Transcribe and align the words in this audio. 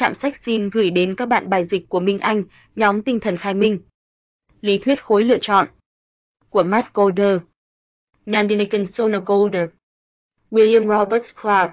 Trạm 0.00 0.14
sách 0.14 0.36
xin 0.36 0.70
gửi 0.70 0.90
đến 0.90 1.14
các 1.14 1.26
bạn 1.26 1.50
bài 1.50 1.64
dịch 1.64 1.88
của 1.88 2.00
Minh 2.00 2.18
Anh, 2.18 2.44
nhóm 2.76 3.02
tinh 3.02 3.20
thần 3.20 3.36
khai 3.36 3.54
minh. 3.54 3.80
Lý 4.60 4.78
thuyết 4.78 5.04
khối 5.04 5.24
lựa 5.24 5.38
chọn 5.38 5.68
của 6.50 6.62
Matt 6.62 6.94
Golder. 6.94 7.38
Nandinikan 8.26 8.86
Sonogolder. 8.86 9.68
William 10.50 10.98
Roberts 10.98 11.34
Clark. 11.42 11.70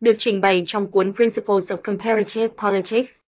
Được 0.00 0.14
trình 0.18 0.40
bày 0.40 0.62
trong 0.66 0.90
cuốn 0.90 1.14
Principles 1.14 1.72
of 1.72 1.76
Comparative 1.76 2.48
Politics. 2.48 3.20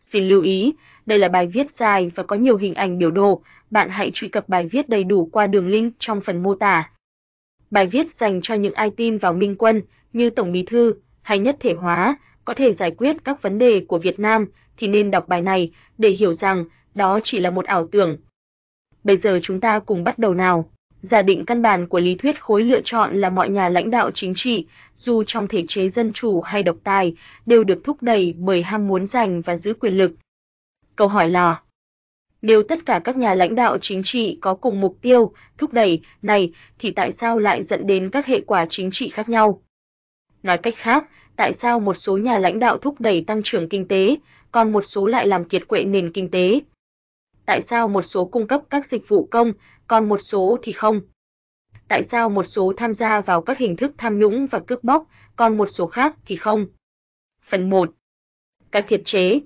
Xin 0.00 0.28
lưu 0.28 0.42
ý, 0.42 0.74
đây 1.06 1.18
là 1.18 1.28
bài 1.28 1.46
viết 1.46 1.70
dài 1.70 2.10
và 2.14 2.22
có 2.22 2.36
nhiều 2.36 2.56
hình 2.56 2.74
ảnh 2.74 2.98
biểu 2.98 3.10
đồ, 3.10 3.42
bạn 3.70 3.88
hãy 3.90 4.10
truy 4.14 4.28
cập 4.28 4.48
bài 4.48 4.68
viết 4.72 4.88
đầy 4.88 5.04
đủ 5.04 5.28
qua 5.32 5.46
đường 5.46 5.68
link 5.68 5.94
trong 5.98 6.20
phần 6.20 6.42
mô 6.42 6.54
tả. 6.54 6.90
Bài 7.70 7.86
viết 7.86 8.12
dành 8.12 8.40
cho 8.42 8.54
những 8.54 8.74
ai 8.74 8.90
tin 8.90 9.18
vào 9.18 9.32
Minh 9.32 9.56
Quân 9.56 9.82
như 10.12 10.30
Tổng 10.30 10.52
Bí 10.52 10.62
thư 10.62 10.94
hay 11.22 11.38
nhất 11.38 11.56
thể 11.60 11.74
hóa 11.74 12.16
có 12.48 12.54
thể 12.54 12.72
giải 12.72 12.90
quyết 12.90 13.16
các 13.24 13.42
vấn 13.42 13.58
đề 13.58 13.84
của 13.88 13.98
Việt 13.98 14.20
Nam 14.20 14.46
thì 14.76 14.88
nên 14.88 15.10
đọc 15.10 15.28
bài 15.28 15.42
này 15.42 15.70
để 15.98 16.08
hiểu 16.10 16.34
rằng 16.34 16.64
đó 16.94 17.20
chỉ 17.22 17.40
là 17.40 17.50
một 17.50 17.64
ảo 17.64 17.86
tưởng. 17.86 18.16
Bây 19.04 19.16
giờ 19.16 19.40
chúng 19.42 19.60
ta 19.60 19.78
cùng 19.78 20.04
bắt 20.04 20.18
đầu 20.18 20.34
nào. 20.34 20.70
Giả 21.00 21.22
định 21.22 21.44
căn 21.44 21.62
bản 21.62 21.88
của 21.88 22.00
lý 22.00 22.14
thuyết 22.14 22.40
khối 22.40 22.62
lựa 22.62 22.80
chọn 22.80 23.20
là 23.20 23.30
mọi 23.30 23.48
nhà 23.50 23.68
lãnh 23.68 23.90
đạo 23.90 24.10
chính 24.10 24.32
trị, 24.34 24.66
dù 24.96 25.24
trong 25.26 25.48
thể 25.48 25.64
chế 25.68 25.88
dân 25.88 26.12
chủ 26.12 26.40
hay 26.40 26.62
độc 26.62 26.76
tài, 26.84 27.14
đều 27.46 27.64
được 27.64 27.80
thúc 27.84 28.02
đẩy 28.02 28.34
bởi 28.38 28.62
ham 28.62 28.88
muốn 28.88 29.06
giành 29.06 29.40
và 29.40 29.56
giữ 29.56 29.74
quyền 29.74 29.96
lực. 29.98 30.12
Câu 30.96 31.08
hỏi 31.08 31.30
là 31.30 31.60
nếu 32.42 32.62
tất 32.62 32.86
cả 32.86 33.00
các 33.04 33.16
nhà 33.16 33.34
lãnh 33.34 33.54
đạo 33.54 33.78
chính 33.78 34.02
trị 34.02 34.38
có 34.40 34.54
cùng 34.54 34.80
mục 34.80 34.98
tiêu, 35.02 35.32
thúc 35.58 35.72
đẩy 35.72 36.00
này 36.22 36.52
thì 36.78 36.90
tại 36.90 37.12
sao 37.12 37.38
lại 37.38 37.62
dẫn 37.62 37.86
đến 37.86 38.10
các 38.10 38.26
hệ 38.26 38.40
quả 38.40 38.66
chính 38.68 38.90
trị 38.90 39.08
khác 39.08 39.28
nhau? 39.28 39.62
Nói 40.42 40.58
cách 40.58 40.74
khác, 40.76 41.04
tại 41.38 41.52
sao 41.52 41.80
một 41.80 41.94
số 41.94 42.16
nhà 42.16 42.38
lãnh 42.38 42.58
đạo 42.58 42.78
thúc 42.78 43.00
đẩy 43.00 43.24
tăng 43.26 43.42
trưởng 43.42 43.68
kinh 43.68 43.88
tế, 43.88 44.16
còn 44.52 44.72
một 44.72 44.82
số 44.82 45.06
lại 45.06 45.26
làm 45.26 45.44
kiệt 45.44 45.68
quệ 45.68 45.84
nền 45.84 46.12
kinh 46.12 46.30
tế? 46.30 46.60
Tại 47.46 47.62
sao 47.62 47.88
một 47.88 48.02
số 48.02 48.24
cung 48.24 48.46
cấp 48.46 48.62
các 48.70 48.86
dịch 48.86 49.08
vụ 49.08 49.28
công, 49.30 49.52
còn 49.86 50.08
một 50.08 50.18
số 50.18 50.58
thì 50.62 50.72
không? 50.72 51.00
Tại 51.88 52.02
sao 52.02 52.30
một 52.30 52.42
số 52.42 52.72
tham 52.76 52.94
gia 52.94 53.20
vào 53.20 53.42
các 53.42 53.58
hình 53.58 53.76
thức 53.76 53.92
tham 53.98 54.18
nhũng 54.18 54.46
và 54.46 54.58
cướp 54.58 54.84
bóc, 54.84 55.06
còn 55.36 55.56
một 55.56 55.66
số 55.66 55.86
khác 55.86 56.16
thì 56.26 56.36
không? 56.36 56.66
Phần 57.42 57.70
1. 57.70 57.90
Các 58.70 58.84
thiệt 58.88 59.00
chế 59.04 59.40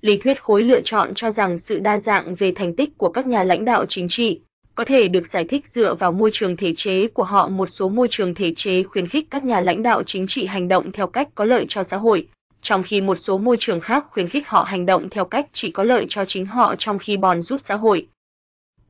Lý 0.00 0.16
thuyết 0.16 0.42
khối 0.42 0.62
lựa 0.62 0.80
chọn 0.80 1.14
cho 1.14 1.30
rằng 1.30 1.58
sự 1.58 1.78
đa 1.78 1.98
dạng 1.98 2.34
về 2.34 2.52
thành 2.54 2.76
tích 2.76 2.98
của 2.98 3.08
các 3.08 3.26
nhà 3.26 3.44
lãnh 3.44 3.64
đạo 3.64 3.86
chính 3.88 4.08
trị 4.08 4.40
có 4.74 4.84
thể 4.84 5.08
được 5.08 5.26
giải 5.26 5.44
thích 5.44 5.66
dựa 5.68 5.94
vào 5.94 6.12
môi 6.12 6.30
trường 6.32 6.56
thể 6.56 6.74
chế 6.74 7.08
của 7.08 7.24
họ. 7.24 7.48
Một 7.48 7.66
số 7.66 7.88
môi 7.88 8.08
trường 8.10 8.34
thể 8.34 8.54
chế 8.54 8.82
khuyến 8.82 9.08
khích 9.08 9.26
các 9.30 9.44
nhà 9.44 9.60
lãnh 9.60 9.82
đạo 9.82 10.02
chính 10.02 10.26
trị 10.26 10.46
hành 10.46 10.68
động 10.68 10.92
theo 10.92 11.06
cách 11.06 11.28
có 11.34 11.44
lợi 11.44 11.64
cho 11.68 11.82
xã 11.82 11.96
hội, 11.96 12.28
trong 12.62 12.82
khi 12.82 13.00
một 13.00 13.16
số 13.16 13.38
môi 13.38 13.56
trường 13.60 13.80
khác 13.80 14.04
khuyến 14.10 14.28
khích 14.28 14.48
họ 14.48 14.62
hành 14.62 14.86
động 14.86 15.10
theo 15.10 15.24
cách 15.24 15.46
chỉ 15.52 15.70
có 15.70 15.82
lợi 15.82 16.06
cho 16.08 16.24
chính 16.24 16.46
họ 16.46 16.74
trong 16.78 16.98
khi 16.98 17.16
bòn 17.16 17.42
rút 17.42 17.60
xã 17.60 17.74
hội. 17.74 18.06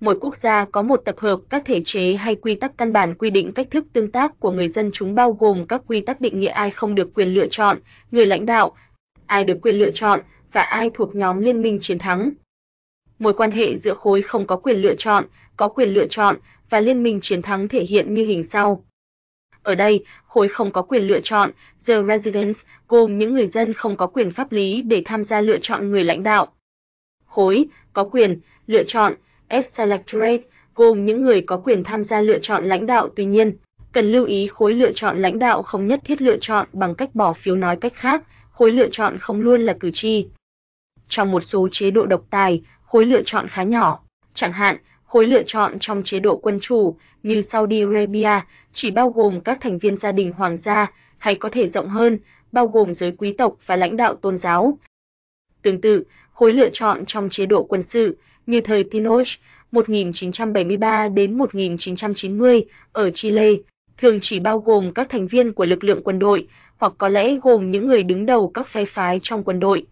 Mỗi 0.01 0.19
quốc 0.21 0.37
gia 0.37 0.65
có 0.65 0.83
một 0.83 1.03
tập 1.05 1.15
hợp 1.19 1.41
các 1.49 1.63
thể 1.65 1.81
chế 1.85 2.15
hay 2.15 2.35
quy 2.35 2.55
tắc 2.55 2.79
căn 2.79 2.93
bản 2.93 3.15
quy 3.15 3.31
định 3.31 3.53
cách 3.53 3.67
thức 3.71 3.85
tương 3.93 4.11
tác 4.11 4.41
của 4.41 4.51
người 4.51 4.69
dân 4.69 4.91
chúng 4.93 5.15
bao 5.15 5.33
gồm 5.33 5.67
các 5.67 5.83
quy 5.87 6.01
tắc 6.01 6.21
định 6.21 6.41
nghĩa 6.41 6.49
ai 6.49 6.71
không 6.71 6.95
được 6.95 7.15
quyền 7.15 7.29
lựa 7.29 7.47
chọn, 7.47 7.79
người 8.11 8.27
lãnh 8.27 8.47
đạo, 8.47 8.77
ai 9.27 9.45
được 9.45 9.59
quyền 9.63 9.75
lựa 9.75 9.91
chọn 9.91 10.21
và 10.53 10.63
ai 10.63 10.91
thuộc 10.95 11.15
nhóm 11.15 11.41
liên 11.41 11.63
minh 11.63 11.79
chiến 11.81 11.99
thắng. 11.99 12.31
Mối 13.25 13.33
quan 13.33 13.51
hệ 13.51 13.77
giữa 13.77 13.95
khối 13.95 14.23
không 14.23 14.47
có 14.47 14.57
quyền 14.57 14.77
lựa 14.77 14.95
chọn, 14.95 15.25
có 15.57 15.69
quyền 15.69 15.89
lựa 15.89 16.07
chọn 16.07 16.37
và 16.71 16.81
liên 16.81 17.03
minh 17.03 17.21
chiến 17.23 17.43
thắng 17.43 17.69
thể 17.69 17.85
hiện 17.85 18.15
như 18.15 18.25
hình 18.25 18.45
sau. 18.45 18.85
Ở 19.63 19.75
đây, 19.75 20.05
khối 20.27 20.49
không 20.49 20.73
có 20.73 20.83
quyền 20.83 21.03
lựa 21.03 21.21
chọn, 21.21 21.51
The 21.89 22.03
Residents, 22.03 22.65
gồm 22.89 23.19
những 23.19 23.35
người 23.35 23.47
dân 23.47 23.73
không 23.73 23.97
có 23.97 24.07
quyền 24.07 24.31
pháp 24.31 24.53
lý 24.53 24.83
để 24.83 25.03
tham 25.05 25.25
gia 25.25 25.41
lựa 25.41 25.59
chọn 25.59 25.91
người 25.91 26.05
lãnh 26.05 26.23
đạo. 26.23 26.53
Khối 27.27 27.67
có 27.93 28.05
quyền 28.05 28.41
lựa 28.67 28.85
chọn, 28.85 29.15
S-Selectorate, 29.49 30.39
gồm 30.75 31.07
những 31.07 31.23
người 31.23 31.41
có 31.41 31.57
quyền 31.57 31.85
tham 31.85 32.05
gia 32.05 32.21
lựa 32.21 32.39
chọn 32.39 32.65
lãnh 32.65 32.87
đạo 32.87 33.09
tuy 33.17 33.25
nhiên, 33.25 33.57
cần 33.93 34.13
lưu 34.13 34.25
ý 34.25 34.47
khối 34.47 34.75
lựa 34.75 34.93
chọn 34.93 35.19
lãnh 35.23 35.39
đạo 35.39 35.63
không 35.63 35.87
nhất 35.87 36.01
thiết 36.05 36.23
lựa 36.23 36.37
chọn 36.41 36.67
bằng 36.73 36.95
cách 36.95 37.15
bỏ 37.15 37.33
phiếu 37.33 37.57
nói 37.57 37.77
cách 37.77 37.95
khác, 37.95 38.23
khối 38.53 38.73
lựa 38.73 38.89
chọn 38.89 39.19
không 39.19 39.41
luôn 39.41 39.63
là 39.63 39.77
cử 39.81 39.91
tri. 39.91 40.27
Trong 41.09 41.31
một 41.31 41.41
số 41.41 41.69
chế 41.73 41.91
độ 41.91 42.07
độc 42.07 42.25
tài, 42.31 42.63
khối 42.95 43.07
lựa 43.07 43.23
chọn 43.23 43.49
khá 43.49 43.63
nhỏ, 43.63 44.01
chẳng 44.35 44.53
hạn, 44.53 44.77
khối 45.05 45.27
lựa 45.27 45.43
chọn 45.43 45.79
trong 45.79 46.03
chế 46.03 46.21
độ 46.21 46.37
quân 46.37 46.59
chủ 46.61 46.97
như 47.23 47.41
Saudi 47.41 47.81
Arabia 47.81 48.41
chỉ 48.73 48.91
bao 48.91 49.11
gồm 49.11 49.41
các 49.41 49.59
thành 49.61 49.79
viên 49.79 49.97
gia 49.97 50.13
đình 50.13 50.33
hoàng 50.33 50.57
gia 50.57 50.91
hay 51.19 51.35
có 51.35 51.49
thể 51.53 51.69
rộng 51.69 51.89
hơn, 51.89 52.19
bao 52.53 52.67
gồm 52.67 52.95
giới 52.95 53.13
quý 53.13 53.33
tộc 53.33 53.55
và 53.67 53.77
lãnh 53.77 53.97
đạo 53.97 54.15
tôn 54.15 54.39
giáo. 54.39 54.79
Tương 55.63 55.81
tự, 55.81 56.05
khối 56.33 56.53
lựa 56.53 56.69
chọn 56.73 57.07
trong 57.07 57.29
chế 57.31 57.47
độ 57.47 57.65
quân 57.65 57.83
sự 57.83 58.17
như 58.47 58.61
thời 58.61 58.85
Pinochet 58.85 59.39
1973 59.71 61.09
đến 61.09 61.39
1990 61.39 62.65
ở 62.93 63.11
Chile 63.11 63.51
thường 63.99 64.19
chỉ 64.23 64.41
bao 64.41 64.59
gồm 64.59 64.95
các 64.95 65.09
thành 65.09 65.27
viên 65.27 65.53
của 65.53 65.65
lực 65.65 65.85
lượng 65.85 66.01
quân 66.05 66.19
đội 66.19 66.49
hoặc 66.77 66.93
có 66.99 67.09
lẽ 67.09 67.37
gồm 67.43 67.71
những 67.71 67.87
người 67.87 68.03
đứng 68.03 68.27
đầu 68.27 68.49
các 68.49 68.67
phe 68.67 68.85
phái 68.85 69.21
trong 69.23 69.45
quân 69.45 69.61
đội. 69.61 69.87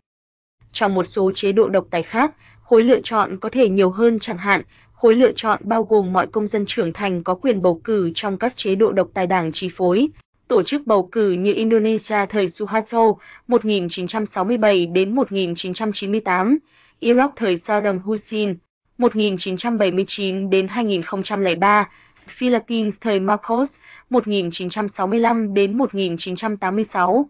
Trong 0.72 0.94
một 0.94 1.04
số 1.04 1.32
chế 1.34 1.52
độ 1.52 1.68
độc 1.68 1.86
tài 1.90 2.02
khác, 2.02 2.34
khối 2.62 2.84
lựa 2.84 3.00
chọn 3.00 3.38
có 3.40 3.48
thể 3.48 3.68
nhiều 3.68 3.90
hơn 3.90 4.18
chẳng 4.18 4.38
hạn, 4.38 4.62
khối 4.92 5.14
lựa 5.14 5.32
chọn 5.32 5.60
bao 5.64 5.84
gồm 5.84 6.12
mọi 6.12 6.26
công 6.26 6.46
dân 6.46 6.66
trưởng 6.66 6.92
thành 6.92 7.24
có 7.24 7.34
quyền 7.34 7.62
bầu 7.62 7.80
cử 7.84 8.10
trong 8.14 8.38
các 8.38 8.56
chế 8.56 8.74
độ 8.74 8.92
độc 8.92 9.08
tài 9.14 9.26
đảng 9.26 9.52
chi 9.52 9.68
phối, 9.72 10.08
tổ 10.48 10.62
chức 10.62 10.86
bầu 10.86 11.08
cử 11.12 11.30
như 11.30 11.52
Indonesia 11.54 12.26
thời 12.28 12.48
Suharto 12.48 13.12
1967 13.48 14.86
đến 14.86 15.14
1998, 15.14 16.58
Iraq 17.00 17.28
thời 17.36 17.56
Saddam 17.58 17.98
Hussein 17.98 18.56
1979 18.98 20.50
đến 20.50 20.68
2003, 20.68 21.88
Philippines 22.26 23.00
thời 23.00 23.20
Marcos 23.20 23.78
1965 24.10 25.54
đến 25.54 25.78
1986. 25.78 27.28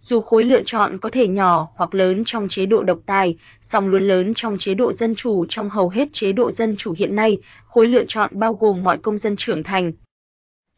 Dù 0.00 0.20
khối 0.20 0.44
lựa 0.44 0.62
chọn 0.62 0.98
có 0.98 1.10
thể 1.10 1.28
nhỏ 1.28 1.68
hoặc 1.74 1.94
lớn 1.94 2.22
trong 2.26 2.48
chế 2.48 2.66
độ 2.66 2.82
độc 2.82 2.98
tài, 3.06 3.36
song 3.60 3.88
luôn 3.88 4.08
lớn 4.08 4.34
trong 4.34 4.58
chế 4.58 4.74
độ 4.74 4.92
dân 4.92 5.14
chủ 5.14 5.46
trong 5.48 5.70
hầu 5.70 5.88
hết 5.88 6.08
chế 6.12 6.32
độ 6.32 6.50
dân 6.50 6.76
chủ 6.76 6.94
hiện 6.98 7.16
nay, 7.16 7.38
khối 7.66 7.88
lựa 7.88 8.04
chọn 8.04 8.30
bao 8.32 8.54
gồm 8.54 8.82
mọi 8.82 8.98
công 8.98 9.18
dân 9.18 9.36
trưởng 9.36 9.62
thành. 9.62 9.92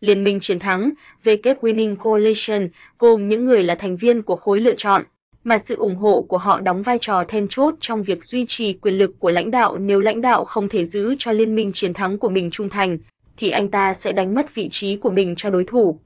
Liên 0.01 0.25
minh 0.25 0.41
chiến 0.41 0.59
thắng, 0.59 0.91
WK 1.25 1.55
Winning 1.61 1.97
Coalition, 1.97 2.69
gồm 2.99 3.29
những 3.29 3.45
người 3.45 3.63
là 3.63 3.75
thành 3.75 3.97
viên 3.97 4.23
của 4.23 4.37
khối 4.37 4.61
lựa 4.61 4.75
chọn, 4.77 5.03
mà 5.45 5.59
sự 5.59 5.77
ủng 5.77 5.97
hộ 5.97 6.23
của 6.29 6.39
họ 6.39 6.61
đóng 6.61 6.83
vai 6.83 6.99
trò 6.99 7.25
then 7.29 7.49
chốt 7.49 7.75
trong 7.81 8.03
việc 8.03 8.25
duy 8.25 8.45
trì 8.49 8.73
quyền 8.73 8.95
lực 8.95 9.19
của 9.19 9.31
lãnh 9.31 9.51
đạo 9.51 9.79
nếu 9.79 10.01
lãnh 10.01 10.21
đạo 10.21 10.45
không 10.45 10.69
thể 10.69 10.85
giữ 10.85 11.15
cho 11.19 11.33
liên 11.33 11.55
minh 11.55 11.71
chiến 11.73 11.95
thắng 11.95 12.19
của 12.19 12.29
mình 12.29 12.51
trung 12.51 12.69
thành, 12.69 12.99
thì 13.37 13.51
anh 13.51 13.69
ta 13.69 13.95
sẽ 13.95 14.13
đánh 14.13 14.35
mất 14.35 14.55
vị 14.55 14.69
trí 14.71 14.97
của 14.97 15.11
mình 15.11 15.35
cho 15.37 15.51
đối 15.51 15.65
thủ. 15.65 15.99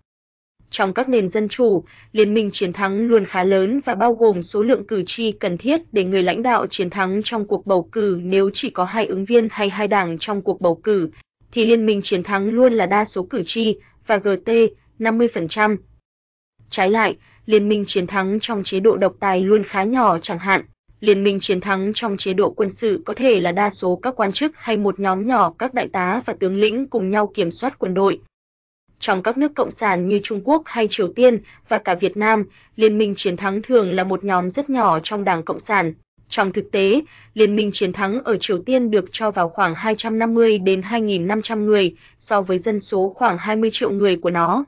Trong 0.70 0.94
các 0.94 1.08
nền 1.08 1.28
dân 1.28 1.48
chủ, 1.48 1.84
liên 2.12 2.34
minh 2.34 2.50
chiến 2.50 2.72
thắng 2.72 2.98
luôn 2.98 3.24
khá 3.24 3.44
lớn 3.44 3.80
và 3.84 3.94
bao 3.94 4.14
gồm 4.14 4.42
số 4.42 4.62
lượng 4.62 4.86
cử 4.86 5.02
tri 5.06 5.32
cần 5.32 5.58
thiết 5.58 5.80
để 5.92 6.04
người 6.04 6.22
lãnh 6.22 6.42
đạo 6.42 6.66
chiến 6.66 6.90
thắng 6.90 7.22
trong 7.22 7.46
cuộc 7.46 7.66
bầu 7.66 7.88
cử 7.92 8.20
nếu 8.22 8.50
chỉ 8.52 8.70
có 8.70 8.84
hai 8.84 9.06
ứng 9.06 9.24
viên 9.24 9.48
hay 9.50 9.70
hai 9.70 9.88
đảng 9.88 10.18
trong 10.18 10.42
cuộc 10.42 10.60
bầu 10.60 10.74
cử, 10.74 11.10
thì 11.52 11.66
liên 11.66 11.86
minh 11.86 12.02
chiến 12.02 12.22
thắng 12.22 12.48
luôn 12.48 12.72
là 12.72 12.86
đa 12.86 13.04
số 13.04 13.22
cử 13.22 13.42
tri 13.46 13.76
và 14.06 14.16
GT 14.16 14.50
50%. 14.98 15.76
Trái 16.70 16.90
lại, 16.90 17.16
liên 17.46 17.68
minh 17.68 17.84
chiến 17.86 18.06
thắng 18.06 18.40
trong 18.40 18.64
chế 18.64 18.80
độ 18.80 18.96
độc 18.96 19.14
tài 19.20 19.40
luôn 19.40 19.64
khá 19.64 19.82
nhỏ 19.82 20.18
chẳng 20.18 20.38
hạn, 20.38 20.62
liên 21.00 21.24
minh 21.24 21.40
chiến 21.40 21.60
thắng 21.60 21.92
trong 21.94 22.16
chế 22.16 22.32
độ 22.32 22.50
quân 22.50 22.70
sự 22.70 23.02
có 23.04 23.14
thể 23.14 23.40
là 23.40 23.52
đa 23.52 23.70
số 23.70 23.96
các 23.96 24.14
quan 24.16 24.32
chức 24.32 24.52
hay 24.54 24.76
một 24.76 25.00
nhóm 25.00 25.26
nhỏ 25.26 25.52
các 25.58 25.74
đại 25.74 25.88
tá 25.88 26.22
và 26.26 26.32
tướng 26.32 26.56
lĩnh 26.56 26.86
cùng 26.86 27.10
nhau 27.10 27.30
kiểm 27.34 27.50
soát 27.50 27.78
quân 27.78 27.94
đội. 27.94 28.20
Trong 28.98 29.22
các 29.22 29.38
nước 29.38 29.54
cộng 29.54 29.70
sản 29.70 30.08
như 30.08 30.20
Trung 30.22 30.40
Quốc 30.44 30.62
hay 30.66 30.86
Triều 30.90 31.08
Tiên 31.08 31.38
và 31.68 31.78
cả 31.78 31.94
Việt 31.94 32.16
Nam, 32.16 32.44
liên 32.76 32.98
minh 32.98 33.14
chiến 33.16 33.36
thắng 33.36 33.62
thường 33.62 33.92
là 33.92 34.04
một 34.04 34.24
nhóm 34.24 34.50
rất 34.50 34.70
nhỏ 34.70 35.00
trong 35.00 35.24
Đảng 35.24 35.42
Cộng 35.42 35.60
sản. 35.60 35.94
Trong 36.28 36.52
thực 36.52 36.70
tế, 36.72 37.00
liên 37.34 37.56
minh 37.56 37.70
chiến 37.72 37.92
thắng 37.92 38.24
ở 38.24 38.36
Triều 38.40 38.58
Tiên 38.58 38.90
được 38.90 39.04
cho 39.12 39.30
vào 39.30 39.48
khoảng 39.48 39.74
250 39.74 40.58
đến 40.58 40.80
2.500 40.80 41.64
người 41.64 41.94
so 42.18 42.42
với 42.42 42.58
dân 42.58 42.80
số 42.80 43.12
khoảng 43.16 43.38
20 43.38 43.70
triệu 43.72 43.90
người 43.90 44.16
của 44.16 44.30
nó. 44.30 44.64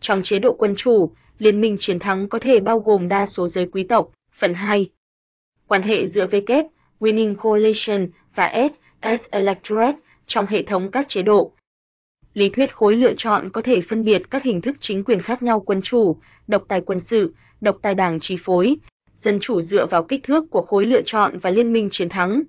Trong 0.00 0.22
chế 0.22 0.38
độ 0.38 0.52
quân 0.58 0.74
chủ, 0.76 1.10
liên 1.38 1.60
minh 1.60 1.76
chiến 1.80 1.98
thắng 1.98 2.28
có 2.28 2.38
thể 2.38 2.60
bao 2.60 2.78
gồm 2.78 3.08
đa 3.08 3.26
số 3.26 3.48
giới 3.48 3.66
quý 3.66 3.82
tộc. 3.82 4.10
Phần 4.32 4.54
2 4.54 4.90
quan 5.66 5.82
hệ 5.82 6.06
giữa 6.06 6.26
W, 6.26 6.68
Winning 7.00 7.34
Coalition 7.36 8.08
và 8.34 8.68
S, 8.68 8.74
S 9.18 9.30
Electorate 9.30 9.98
trong 10.26 10.46
hệ 10.46 10.62
thống 10.62 10.90
các 10.90 11.08
chế 11.08 11.22
độ. 11.22 11.52
Lý 12.36 12.48
thuyết 12.48 12.74
khối 12.74 12.96
lựa 12.96 13.14
chọn 13.14 13.50
có 13.50 13.62
thể 13.62 13.80
phân 13.80 14.04
biệt 14.04 14.22
các 14.30 14.42
hình 14.42 14.60
thức 14.60 14.76
chính 14.80 15.04
quyền 15.04 15.22
khác 15.22 15.42
nhau 15.42 15.60
quân 15.60 15.82
chủ, 15.82 16.16
độc 16.46 16.64
tài 16.68 16.80
quân 16.80 17.00
sự, 17.00 17.34
độc 17.60 17.78
tài 17.82 17.94
đảng 17.94 18.20
chi 18.20 18.36
phối, 18.40 18.76
dân 19.14 19.38
chủ 19.40 19.60
dựa 19.60 19.86
vào 19.86 20.04
kích 20.04 20.22
thước 20.22 20.50
của 20.50 20.62
khối 20.62 20.86
lựa 20.86 21.02
chọn 21.02 21.38
và 21.38 21.50
liên 21.50 21.72
minh 21.72 21.88
chiến 21.90 22.08
thắng. 22.08 22.42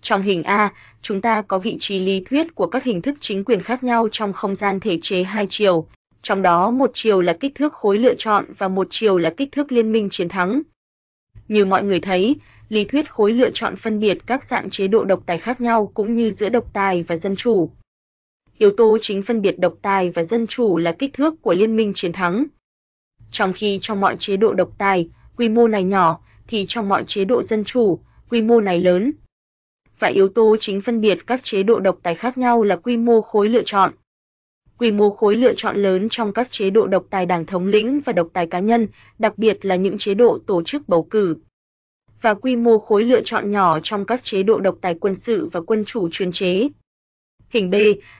Trong 0.00 0.22
hình 0.22 0.42
A, 0.42 0.72
chúng 1.02 1.20
ta 1.20 1.42
có 1.42 1.58
vị 1.58 1.76
trí 1.80 1.98
lý 1.98 2.24
thuyết 2.30 2.54
của 2.54 2.66
các 2.66 2.84
hình 2.84 3.02
thức 3.02 3.14
chính 3.20 3.44
quyền 3.44 3.62
khác 3.62 3.84
nhau 3.84 4.08
trong 4.12 4.32
không 4.32 4.54
gian 4.54 4.80
thể 4.80 4.98
chế 5.02 5.22
hai 5.22 5.46
chiều. 5.50 5.86
trong 6.22 6.42
đó 6.42 6.70
một 6.70 6.90
chiều 6.94 7.20
là 7.20 7.36
kích 7.40 7.54
thước 7.54 7.72
khối 7.72 7.98
lựa 7.98 8.14
chọn 8.14 8.44
và 8.58 8.68
một 8.68 8.86
chiều 8.90 9.18
là 9.18 9.30
kích 9.36 9.52
thước 9.52 9.72
liên 9.72 9.92
minh 9.92 10.08
chiến 10.10 10.28
thắng. 10.28 10.62
Như 11.48 11.64
mọi 11.64 11.82
người 11.82 12.00
thấy, 12.00 12.36
lý 12.68 12.84
thuyết 12.84 13.10
khối 13.10 13.32
lựa 13.32 13.50
chọn 13.50 13.76
phân 13.76 14.00
biệt 14.00 14.18
các 14.26 14.44
dạng 14.44 14.70
chế 14.70 14.88
độ 14.88 15.04
độc 15.04 15.22
tài 15.26 15.38
khác 15.38 15.60
nhau 15.60 15.90
cũng 15.94 16.16
như 16.16 16.30
giữa 16.30 16.48
độc 16.48 16.72
tài 16.72 17.02
và 17.02 17.16
dân 17.16 17.36
chủ. 17.36 17.70
Yếu 18.60 18.70
tố 18.70 18.98
chính 19.00 19.22
phân 19.22 19.42
biệt 19.42 19.58
độc 19.58 19.74
tài 19.82 20.10
và 20.10 20.22
dân 20.22 20.46
chủ 20.46 20.78
là 20.78 20.92
kích 20.92 21.12
thước 21.12 21.42
của 21.42 21.54
liên 21.54 21.76
minh 21.76 21.92
chiến 21.94 22.12
thắng. 22.12 22.46
Trong 23.30 23.52
khi 23.52 23.78
trong 23.82 24.00
mọi 24.00 24.16
chế 24.18 24.36
độ 24.36 24.52
độc 24.52 24.70
tài, 24.78 25.08
quy 25.36 25.48
mô 25.48 25.68
này 25.68 25.84
nhỏ, 25.84 26.20
thì 26.46 26.64
trong 26.68 26.88
mọi 26.88 27.04
chế 27.06 27.24
độ 27.24 27.42
dân 27.42 27.64
chủ, 27.64 27.98
quy 28.30 28.42
mô 28.42 28.60
này 28.60 28.80
lớn. 28.80 29.12
Và 29.98 30.08
yếu 30.08 30.28
tố 30.28 30.56
chính 30.60 30.80
phân 30.80 31.00
biệt 31.00 31.26
các 31.26 31.40
chế 31.42 31.62
độ 31.62 31.80
độc 31.80 31.98
tài 32.02 32.14
khác 32.14 32.38
nhau 32.38 32.62
là 32.62 32.76
quy 32.76 32.96
mô 32.96 33.20
khối 33.20 33.48
lựa 33.48 33.62
chọn. 33.64 33.92
Quy 34.78 34.92
mô 34.92 35.10
khối 35.10 35.36
lựa 35.36 35.52
chọn 35.56 35.76
lớn 35.76 36.08
trong 36.10 36.32
các 36.32 36.50
chế 36.50 36.70
độ 36.70 36.86
độc 36.86 37.04
tài 37.10 37.26
đảng 37.26 37.46
thống 37.46 37.66
lĩnh 37.66 38.00
và 38.00 38.12
độc 38.12 38.28
tài 38.32 38.46
cá 38.46 38.58
nhân, 38.58 38.88
đặc 39.18 39.38
biệt 39.38 39.64
là 39.64 39.76
những 39.76 39.98
chế 39.98 40.14
độ 40.14 40.38
tổ 40.46 40.62
chức 40.62 40.88
bầu 40.88 41.02
cử. 41.02 41.36
Và 42.22 42.34
quy 42.34 42.56
mô 42.56 42.78
khối 42.78 43.04
lựa 43.04 43.20
chọn 43.20 43.50
nhỏ 43.50 43.78
trong 43.82 44.04
các 44.04 44.24
chế 44.24 44.42
độ 44.42 44.60
độc 44.60 44.78
tài 44.80 44.94
quân 44.94 45.14
sự 45.14 45.48
và 45.52 45.60
quân 45.60 45.84
chủ 45.84 46.08
chuyên 46.10 46.32
chế. 46.32 46.68
Hình 47.50 47.70
B, 47.70 47.74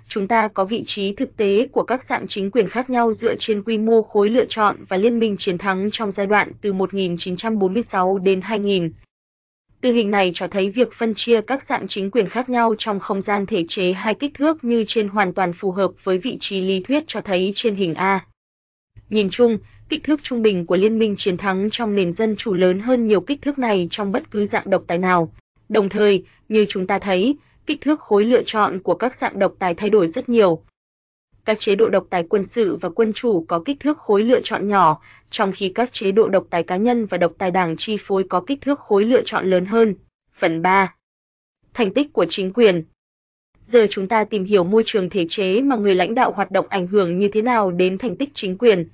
chúng 0.09 0.29
ta 0.29 0.49
có 0.49 0.65
vị 0.65 0.83
trí 0.87 1.13
thực 1.13 1.37
tế 1.37 1.69
của 1.73 1.83
các 1.83 2.05
dạng 2.05 2.27
chính 2.27 2.51
quyền 2.51 2.69
khác 2.69 2.91
nhau 2.91 3.13
dựa 3.13 3.35
trên 3.35 3.63
quy 3.63 3.79
mô 3.79 4.03
khối 4.03 4.31
lựa 4.31 4.45
chọn 4.45 4.77
và 4.89 4.97
liên 4.97 5.19
minh 5.19 5.37
chiến 5.37 5.59
thắng 5.59 5.91
trong 5.91 6.13
giai 6.13 6.27
đoạn 6.27 6.53
từ 6.61 6.73
1946 6.73 8.19
đến 8.19 8.41
2000. 8.41 8.93
Từ 9.81 9.93
hình 9.93 10.11
này 10.11 10.31
cho 10.35 10.49
thấy 10.49 10.71
việc 10.71 10.93
phân 10.93 11.15
chia 11.15 11.41
các 11.41 11.63
dạng 11.63 11.89
chính 11.89 12.11
quyền 12.11 12.29
khác 12.29 12.49
nhau 12.49 12.75
trong 12.79 13.01
không 13.01 13.21
gian 13.21 13.47
thể 13.47 13.65
chế 13.69 13.93
hai 13.93 14.15
kích 14.15 14.35
thước 14.35 14.65
như 14.65 14.85
trên 14.87 15.09
hoàn 15.09 15.35
toàn 15.35 15.53
phù 15.53 15.73
hợp 15.73 15.91
với 16.05 16.19
vị 16.19 16.37
trí 16.41 16.61
lý 16.61 16.81
thuyết 16.81 17.05
cho 17.07 17.21
thấy 17.21 17.53
trên 17.55 17.75
hình 17.75 17.95
A. 17.95 18.27
Nhìn 19.11 19.31
chung, 19.31 19.59
kích 19.89 20.05
thước 20.05 20.23
trung 20.23 20.43
bình 20.43 20.67
của 20.67 20.77
liên 20.77 20.99
minh 20.99 21.17
chiến 21.17 21.37
thắng 21.37 21.71
trong 21.71 21.95
nền 21.95 22.13
dân 22.13 22.37
chủ 22.37 22.55
lớn 22.55 22.81
hơn 22.81 23.07
nhiều 23.07 23.21
kích 23.21 23.43
thước 23.43 23.59
này 23.59 23.87
trong 23.91 24.13
bất 24.13 24.31
cứ 24.31 24.45
dạng 24.45 24.71
độc 24.71 24.85
tài 24.87 24.99
nào. 24.99 25.33
Đồng 25.69 25.89
thời, 25.89 26.25
như 26.49 26.67
chúng 26.69 26.87
ta 26.87 26.99
thấy, 26.99 27.37
kích 27.67 27.81
thước 27.81 28.01
khối 28.01 28.25
lựa 28.25 28.43
chọn 28.43 28.81
của 28.83 28.95
các 28.95 29.15
dạng 29.15 29.39
độc 29.39 29.55
tài 29.59 29.75
thay 29.75 29.91
đổi 29.91 30.09
rất 30.09 30.29
nhiều. 30.29 30.63
Các 31.45 31.59
chế 31.61 31.75
độ 31.75 31.89
độc 31.89 32.07
tài 32.11 32.23
quân 32.29 32.45
sự 32.45 32.77
và 32.77 32.89
quân 32.89 33.13
chủ 33.13 33.45
có 33.49 33.63
kích 33.65 33.81
thước 33.81 33.99
khối 33.99 34.23
lựa 34.23 34.41
chọn 34.41 34.69
nhỏ, 34.69 35.03
trong 35.31 35.53
khi 35.53 35.73
các 35.75 35.93
chế 35.93 36.13
độ 36.13 36.29
độc 36.29 36.47
tài 36.51 36.63
cá 36.63 36.77
nhân 36.77 37.07
và 37.07 37.19
độc 37.19 37.33
tài 37.39 37.51
đảng 37.51 37.77
chi 37.77 37.97
phối 38.01 38.25
có 38.29 38.41
kích 38.47 38.61
thước 38.61 38.81
khối 38.81 39.05
lựa 39.05 39.23
chọn 39.25 39.51
lớn 39.51 39.67
hơn. 39.67 39.95
Phần 40.33 40.63
3. 40.63 40.95
Thành 41.75 41.95
tích 41.95 42.13
của 42.13 42.27
chính 42.29 42.53
quyền 42.53 42.85
Giờ 43.63 43.87
chúng 43.91 44.09
ta 44.09 44.25
tìm 44.25 44.45
hiểu 44.45 44.65
môi 44.65 44.83
trường 44.87 45.11
thể 45.11 45.27
chế 45.29 45.61
mà 45.61 45.77
người 45.77 45.95
lãnh 45.95 46.15
đạo 46.15 46.33
hoạt 46.33 46.51
động 46.51 46.67
ảnh 46.69 46.87
hưởng 46.87 47.19
như 47.19 47.29
thế 47.29 47.43
nào 47.43 47.71
đến 47.71 47.99
thành 47.99 48.17
tích 48.17 48.31
chính 48.35 48.59
quyền. 48.59 48.89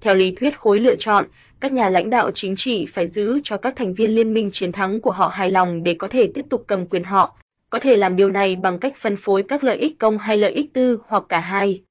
Theo 0.00 0.14
lý 0.14 0.30
thuyết 0.30 0.58
khối 0.58 0.80
lựa 0.80 0.96
chọn, 0.96 1.26
các 1.60 1.72
nhà 1.72 1.88
lãnh 1.88 2.10
đạo 2.10 2.30
chính 2.30 2.56
trị 2.56 2.86
phải 2.86 3.06
giữ 3.06 3.40
cho 3.42 3.56
các 3.56 3.76
thành 3.76 3.94
viên 3.94 4.10
liên 4.10 4.34
minh 4.34 4.50
chiến 4.50 4.72
thắng 4.72 5.00
của 5.00 5.10
họ 5.10 5.28
hài 5.28 5.50
lòng 5.50 5.82
để 5.82 5.94
có 5.94 6.08
thể 6.08 6.30
tiếp 6.34 6.44
tục 6.50 6.64
cầm 6.66 6.86
quyền 6.86 7.04
họ, 7.04 7.36
có 7.74 7.80
thể 7.80 7.96
làm 7.96 8.16
điều 8.16 8.30
này 8.30 8.56
bằng 8.56 8.78
cách 8.78 8.96
phân 8.96 9.16
phối 9.16 9.42
các 9.42 9.64
lợi 9.64 9.76
ích 9.76 9.98
công 9.98 10.18
hay 10.18 10.36
lợi 10.36 10.52
ích 10.52 10.72
tư 10.72 10.98
hoặc 11.06 11.24
cả 11.28 11.40
hai. 11.40 11.82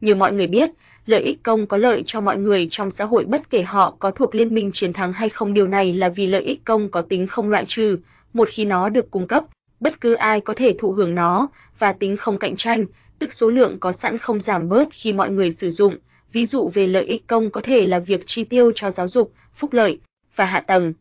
Như 0.00 0.14
mọi 0.14 0.32
người 0.32 0.46
biết, 0.46 0.70
lợi 1.06 1.22
ích 1.22 1.42
công 1.42 1.66
có 1.66 1.76
lợi 1.76 2.02
cho 2.06 2.20
mọi 2.20 2.36
người 2.36 2.66
trong 2.70 2.90
xã 2.90 3.04
hội 3.04 3.24
bất 3.24 3.50
kể 3.50 3.62
họ 3.62 3.96
có 3.98 4.10
thuộc 4.10 4.34
liên 4.34 4.54
minh 4.54 4.70
chiến 4.72 4.92
thắng 4.92 5.12
hay 5.12 5.28
không 5.28 5.54
điều 5.54 5.66
này 5.66 5.92
là 5.92 6.08
vì 6.08 6.26
lợi 6.26 6.42
ích 6.42 6.64
công 6.64 6.90
có 6.90 7.02
tính 7.02 7.26
không 7.26 7.50
loại 7.50 7.64
trừ, 7.66 7.98
một 8.32 8.48
khi 8.48 8.64
nó 8.64 8.88
được 8.88 9.10
cung 9.10 9.26
cấp, 9.26 9.44
bất 9.80 10.00
cứ 10.00 10.14
ai 10.14 10.40
có 10.40 10.54
thể 10.54 10.74
thụ 10.78 10.92
hưởng 10.92 11.14
nó, 11.14 11.48
và 11.78 11.92
tính 11.92 12.16
không 12.16 12.38
cạnh 12.38 12.56
tranh, 12.56 12.86
tức 13.18 13.32
số 13.32 13.50
lượng 13.50 13.78
có 13.80 13.92
sẵn 13.92 14.18
không 14.18 14.40
giảm 14.40 14.68
bớt 14.68 14.88
khi 14.90 15.12
mọi 15.12 15.30
người 15.30 15.52
sử 15.52 15.70
dụng. 15.70 15.96
Ví 16.32 16.46
dụ 16.46 16.70
về 16.74 16.86
lợi 16.86 17.04
ích 17.04 17.26
công 17.26 17.50
có 17.50 17.60
thể 17.60 17.86
là 17.86 17.98
việc 17.98 18.20
chi 18.26 18.44
tiêu 18.44 18.72
cho 18.74 18.90
giáo 18.90 19.08
dục, 19.08 19.32
phúc 19.54 19.72
lợi 19.72 20.00
và 20.36 20.44
hạ 20.44 20.60
tầng. 20.60 20.92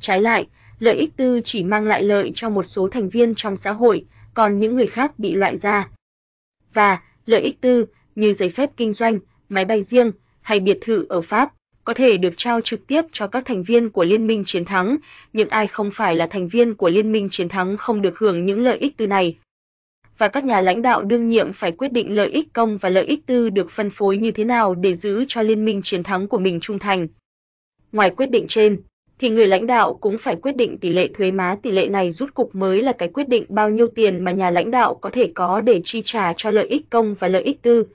Trái 0.00 0.20
lại, 0.20 0.46
lợi 0.82 0.96
ích 0.96 1.16
tư 1.16 1.40
chỉ 1.44 1.64
mang 1.64 1.84
lại 1.86 2.02
lợi 2.02 2.32
cho 2.34 2.50
một 2.50 2.62
số 2.62 2.88
thành 2.88 3.08
viên 3.08 3.34
trong 3.34 3.56
xã 3.56 3.72
hội, 3.72 4.04
còn 4.34 4.58
những 4.58 4.76
người 4.76 4.86
khác 4.86 5.18
bị 5.18 5.34
loại 5.34 5.56
ra. 5.56 5.88
Và 6.74 7.02
lợi 7.26 7.40
ích 7.40 7.60
tư 7.60 7.86
như 8.14 8.32
giấy 8.32 8.48
phép 8.48 8.70
kinh 8.76 8.92
doanh, 8.92 9.18
máy 9.48 9.64
bay 9.64 9.82
riêng 9.82 10.12
hay 10.40 10.60
biệt 10.60 10.78
thự 10.80 11.06
ở 11.08 11.20
Pháp 11.20 11.52
có 11.84 11.94
thể 11.94 12.16
được 12.16 12.32
trao 12.36 12.60
trực 12.60 12.86
tiếp 12.86 13.02
cho 13.12 13.26
các 13.26 13.44
thành 13.46 13.62
viên 13.62 13.90
của 13.90 14.04
Liên 14.04 14.26
minh 14.26 14.42
chiến 14.46 14.64
thắng, 14.64 14.96
Những 15.32 15.48
ai 15.48 15.66
không 15.66 15.90
phải 15.90 16.16
là 16.16 16.26
thành 16.26 16.48
viên 16.48 16.74
của 16.74 16.88
Liên 16.88 17.12
minh 17.12 17.28
chiến 17.30 17.48
thắng 17.48 17.76
không 17.76 18.02
được 18.02 18.18
hưởng 18.18 18.46
những 18.46 18.60
lợi 18.60 18.78
ích 18.78 18.96
tư 18.96 19.06
này. 19.06 19.36
Và 20.18 20.28
các 20.28 20.44
nhà 20.44 20.60
lãnh 20.60 20.82
đạo 20.82 21.02
đương 21.02 21.28
nhiệm 21.28 21.52
phải 21.52 21.72
quyết 21.72 21.92
định 21.92 22.14
lợi 22.14 22.28
ích 22.28 22.52
công 22.52 22.78
và 22.78 22.88
lợi 22.88 23.04
ích 23.04 23.26
tư 23.26 23.50
được 23.50 23.70
phân 23.70 23.90
phối 23.90 24.16
như 24.16 24.30
thế 24.30 24.44
nào 24.44 24.74
để 24.74 24.94
giữ 24.94 25.24
cho 25.28 25.42
Liên 25.42 25.64
minh 25.64 25.80
chiến 25.82 26.02
thắng 26.02 26.28
của 26.28 26.38
mình 26.38 26.60
trung 26.60 26.78
thành. 26.78 27.08
Ngoài 27.92 28.10
quyết 28.10 28.30
định 28.30 28.44
trên, 28.48 28.82
thì 29.22 29.30
người 29.30 29.46
lãnh 29.46 29.66
đạo 29.66 29.94
cũng 29.94 30.18
phải 30.18 30.36
quyết 30.36 30.56
định 30.56 30.78
tỷ 30.78 30.92
lệ 30.92 31.08
thuế 31.08 31.30
má 31.30 31.56
tỷ 31.62 31.70
lệ 31.70 31.88
này 31.88 32.10
rút 32.10 32.34
cục 32.34 32.54
mới 32.54 32.82
là 32.82 32.92
cái 32.92 33.08
quyết 33.08 33.28
định 33.28 33.44
bao 33.48 33.70
nhiêu 33.70 33.86
tiền 33.86 34.24
mà 34.24 34.30
nhà 34.30 34.50
lãnh 34.50 34.70
đạo 34.70 34.94
có 34.94 35.10
thể 35.12 35.32
có 35.34 35.60
để 35.60 35.80
chi 35.84 36.02
trả 36.04 36.32
cho 36.32 36.50
lợi 36.50 36.66
ích 36.66 36.90
công 36.90 37.14
và 37.14 37.28
lợi 37.28 37.42
ích 37.42 37.62
tư. 37.62 37.86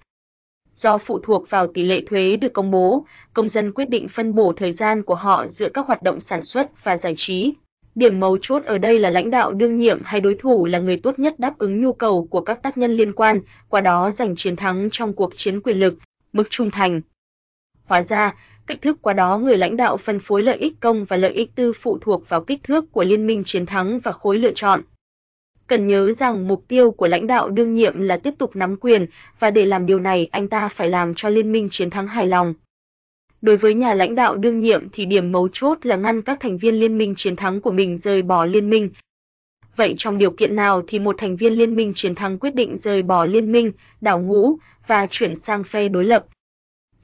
Do 0.73 0.97
phụ 0.97 1.19
thuộc 1.19 1.49
vào 1.49 1.67
tỷ 1.67 1.83
lệ 1.83 2.01
thuế 2.09 2.35
được 2.35 2.53
công 2.53 2.71
bố, 2.71 3.05
công 3.33 3.49
dân 3.49 3.71
quyết 3.71 3.89
định 3.89 4.07
phân 4.07 4.35
bổ 4.35 4.53
thời 4.57 4.71
gian 4.71 5.03
của 5.03 5.15
họ 5.15 5.47
giữa 5.47 5.69
các 5.69 5.87
hoạt 5.87 6.03
động 6.03 6.21
sản 6.21 6.41
xuất 6.43 6.83
và 6.83 6.97
giải 6.97 7.13
trí. 7.17 7.53
Điểm 7.95 8.19
mấu 8.19 8.37
chốt 8.41 8.63
ở 8.65 8.77
đây 8.77 8.99
là 8.99 9.09
lãnh 9.09 9.29
đạo 9.29 9.51
đương 9.53 9.77
nhiệm 9.77 9.99
hay 10.03 10.21
đối 10.21 10.35
thủ 10.35 10.65
là 10.65 10.79
người 10.79 10.97
tốt 10.97 11.19
nhất 11.19 11.39
đáp 11.39 11.57
ứng 11.57 11.81
nhu 11.81 11.93
cầu 11.93 12.27
của 12.29 12.41
các 12.41 12.63
tác 12.63 12.77
nhân 12.77 12.91
liên 12.91 13.13
quan, 13.13 13.41
qua 13.69 13.81
đó 13.81 14.11
giành 14.11 14.35
chiến 14.35 14.55
thắng 14.55 14.89
trong 14.91 15.13
cuộc 15.13 15.33
chiến 15.35 15.61
quyền 15.61 15.79
lực, 15.79 15.97
mức 16.33 16.47
trung 16.49 16.71
thành. 16.71 17.01
Hóa 17.87 18.01
ra, 18.01 18.35
cách 18.67 18.81
thức 18.81 18.97
qua 19.01 19.13
đó 19.13 19.37
người 19.37 19.57
lãnh 19.57 19.77
đạo 19.77 19.97
phân 19.97 20.19
phối 20.19 20.43
lợi 20.43 20.57
ích 20.57 20.73
công 20.79 21.05
và 21.05 21.17
lợi 21.17 21.31
ích 21.31 21.55
tư 21.55 21.73
phụ 21.73 21.97
thuộc 22.01 22.29
vào 22.29 22.43
kích 22.43 22.63
thước 22.63 22.91
của 22.91 23.03
liên 23.03 23.27
minh 23.27 23.43
chiến 23.43 23.65
thắng 23.65 23.99
và 23.99 24.11
khối 24.11 24.37
lựa 24.37 24.51
chọn. 24.51 24.81
Cần 25.67 25.87
nhớ 25.87 26.11
rằng 26.11 26.47
mục 26.47 26.63
tiêu 26.67 26.91
của 26.91 27.07
lãnh 27.07 27.27
đạo 27.27 27.49
đương 27.49 27.73
nhiệm 27.73 28.01
là 28.01 28.17
tiếp 28.17 28.33
tục 28.37 28.55
nắm 28.55 28.75
quyền 28.77 29.05
và 29.39 29.51
để 29.51 29.65
làm 29.65 29.85
điều 29.85 29.99
này 29.99 30.27
anh 30.31 30.47
ta 30.47 30.67
phải 30.67 30.89
làm 30.89 31.13
cho 31.13 31.29
liên 31.29 31.51
minh 31.51 31.67
chiến 31.71 31.89
thắng 31.89 32.07
hài 32.07 32.27
lòng. 32.27 32.53
Đối 33.41 33.57
với 33.57 33.73
nhà 33.73 33.93
lãnh 33.93 34.15
đạo 34.15 34.35
đương 34.35 34.59
nhiệm 34.59 34.89
thì 34.89 35.05
điểm 35.05 35.31
mấu 35.31 35.49
chốt 35.53 35.77
là 35.85 35.95
ngăn 35.95 36.21
các 36.21 36.39
thành 36.39 36.57
viên 36.57 36.75
liên 36.75 36.97
minh 36.97 37.13
chiến 37.15 37.35
thắng 37.35 37.61
của 37.61 37.71
mình 37.71 37.97
rời 37.97 38.21
bỏ 38.21 38.45
liên 38.45 38.69
minh. 38.69 38.89
Vậy 39.75 39.93
trong 39.97 40.17
điều 40.17 40.31
kiện 40.31 40.55
nào 40.55 40.83
thì 40.87 40.99
một 40.99 41.15
thành 41.17 41.35
viên 41.35 41.53
liên 41.53 41.75
minh 41.75 41.93
chiến 41.95 42.15
thắng 42.15 42.39
quyết 42.39 42.55
định 42.55 42.77
rời 42.77 43.03
bỏ 43.03 43.25
liên 43.25 43.51
minh, 43.51 43.71
đảo 44.01 44.19
ngũ 44.19 44.57
và 44.87 45.07
chuyển 45.07 45.35
sang 45.35 45.63
phe 45.63 45.87
đối 45.87 46.05
lập? 46.05 46.25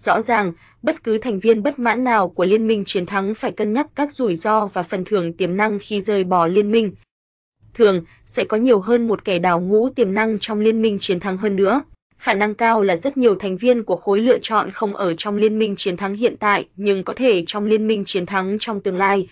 Rõ 0.06 0.22
ràng, 0.22 0.54
bất 0.82 1.04
cứ 1.04 1.18
thành 1.18 1.40
viên 1.40 1.64
bất 1.64 1.80
mãn 1.80 2.04
nào 2.04 2.30
của 2.30 2.46
liên 2.46 2.68
minh 2.68 2.84
chiến 2.86 3.06
thắng 3.06 3.36
phải 3.36 3.52
cân 3.52 3.74
nhắc 3.74 3.88
các 3.96 4.14
rủi 4.14 4.36
ro 4.36 4.66
và 4.66 4.84
phần 4.84 5.06
thưởng 5.06 5.34
tiềm 5.34 5.58
năng 5.58 5.80
khi 5.82 6.01
rời 6.01 6.24
bỏ 6.24 6.48
liên 6.48 6.72
minh. 6.72 6.92
Thường, 7.74 8.04
sẽ 8.25 8.44
có 8.44 8.58
nhiều 8.58 8.80
hơn 8.80 9.08
một 9.08 9.25
kẻ 9.25 9.39
đào 9.39 9.60
ngũ 9.60 9.89
tiềm 9.89 10.13
năng 10.13 10.39
trong 10.39 10.60
liên 10.60 10.82
minh 10.82 10.98
chiến 11.00 11.20
thắng 11.20 11.38
hơn 11.38 11.56
nữa. 11.56 11.82
Khả 12.18 12.34
năng 12.34 12.56
cao 12.56 12.82
là 12.82 12.96
rất 12.98 13.18
nhiều 13.18 13.36
thành 13.36 13.58
viên 13.58 13.84
của 13.84 13.96
khối 13.96 14.20
lựa 14.20 14.39
chọn 14.39 14.72
không 14.72 14.96
ở 14.96 15.13
trong 15.13 15.38
liên 15.38 15.60
minh 15.60 15.75
chiến 15.75 15.98
thắng 15.98 16.16
hiện 16.16 16.38
tại, 16.38 16.68
nhưng 16.75 17.04
có 17.04 17.13
thể 17.18 17.44
trong 17.48 17.66
liên 17.66 17.88
minh 17.88 18.04
chiến 18.06 18.25
thắng 18.25 18.58
trong 18.60 18.82
tương 18.82 18.98
lai. 18.98 19.27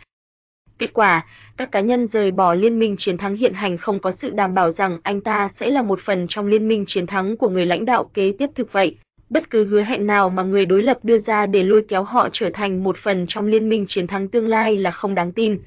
Kết 0.77 0.93
quả, 0.93 1.25
các 1.57 1.71
cá 1.71 1.79
nhân 1.79 2.07
rời 2.07 2.31
bỏ 2.31 2.53
liên 2.53 2.79
minh 2.79 2.95
chiến 2.97 3.17
thắng 3.17 3.35
hiện 3.35 3.53
hành 3.53 3.77
không 3.77 3.99
có 3.99 4.11
sự 4.11 4.29
đảm 4.29 4.53
bảo 4.53 4.71
rằng 4.71 4.99
anh 5.03 5.21
ta 5.21 5.47
sẽ 5.47 5.69
là 5.69 5.81
một 5.81 5.99
phần 5.99 6.27
trong 6.27 6.47
liên 6.47 6.67
minh 6.67 6.85
chiến 6.87 7.07
thắng 7.07 7.37
của 7.37 7.49
người 7.49 7.65
lãnh 7.65 7.85
đạo 7.85 8.09
kế 8.13 8.33
tiếp 8.37 8.49
thực 8.55 8.73
vậy 8.73 8.97
bất 9.31 9.49
cứ 9.49 9.65
hứa 9.65 9.81
hẹn 9.81 10.07
nào 10.07 10.29
mà 10.29 10.43
người 10.43 10.65
đối 10.65 10.83
lập 10.83 10.99
đưa 11.03 11.17
ra 11.17 11.45
để 11.45 11.63
lôi 11.63 11.85
kéo 11.87 12.03
họ 12.03 12.29
trở 12.31 12.49
thành 12.53 12.83
một 12.83 12.97
phần 12.97 13.27
trong 13.27 13.47
liên 13.47 13.69
minh 13.69 13.85
chiến 13.87 14.07
thắng 14.07 14.27
tương 14.27 14.47
lai 14.47 14.77
là 14.77 14.91
không 14.91 15.15
đáng 15.15 15.31
tin. 15.31 15.59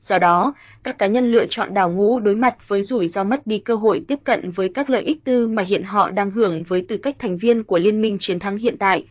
Do 0.00 0.18
đó, 0.18 0.54
các 0.82 0.98
cá 0.98 1.06
nhân 1.06 1.32
lựa 1.32 1.46
chọn 1.46 1.74
đào 1.74 1.90
ngũ 1.90 2.20
đối 2.20 2.34
mặt 2.34 2.68
với 2.68 2.82
rủi 2.82 3.08
ro 3.08 3.24
mất 3.24 3.46
đi 3.46 3.58
cơ 3.58 3.74
hội 3.74 4.04
tiếp 4.08 4.18
cận 4.24 4.50
với 4.50 4.68
các 4.68 4.90
lợi 4.90 5.02
ích 5.02 5.24
tư 5.24 5.48
mà 5.48 5.62
hiện 5.62 5.82
họ 5.82 6.10
đang 6.10 6.30
hưởng 6.30 6.62
với 6.62 6.84
tư 6.88 6.96
cách 6.96 7.16
thành 7.18 7.36
viên 7.36 7.64
của 7.64 7.78
liên 7.78 8.02
minh 8.02 8.16
chiến 8.20 8.38
thắng 8.38 8.56
hiện 8.56 8.76
tại. 8.78 9.04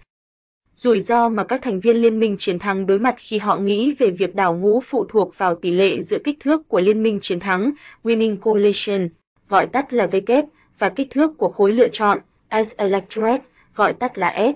Rủi 0.74 1.02
ro 1.02 1.30
mà 1.30 1.44
các 1.44 1.62
thành 1.62 1.80
viên 1.80 1.98
liên 1.98 2.20
minh 2.20 2.36
chiến 2.40 2.60
thắng 2.60 2.86
đối 2.86 3.00
mặt 3.00 3.16
khi 3.18 3.38
họ 3.38 3.58
nghĩ 3.58 3.96
về 4.00 4.10
việc 4.10 4.36
đào 4.36 4.56
ngũ 4.56 4.80
phụ 4.80 5.06
thuộc 5.10 5.38
vào 5.38 5.56
tỷ 5.56 5.72
lệ 5.72 6.02
giữa 6.02 6.20
kích 6.24 6.40
thước 6.40 6.70
của 6.70 6.82
liên 6.82 7.04
minh 7.04 7.20
chiến 7.22 7.40
thắng, 7.40 7.72
Winning 8.04 8.38
Coalition, 8.38 9.10
gọi 9.50 9.68
tắt 9.68 9.94
là 9.94 10.08
W, 10.08 10.44
và 10.80 10.90
kích 10.90 11.10
thước 11.10 11.38
của 11.38 11.50
khối 11.50 11.74
lựa 11.74 11.88
chọn, 11.88 12.20
as 12.48 12.76
electorate, 12.76 13.44
gọi 13.78 13.94
tắt 13.94 14.18
là 14.18 14.36
S. 14.38 14.56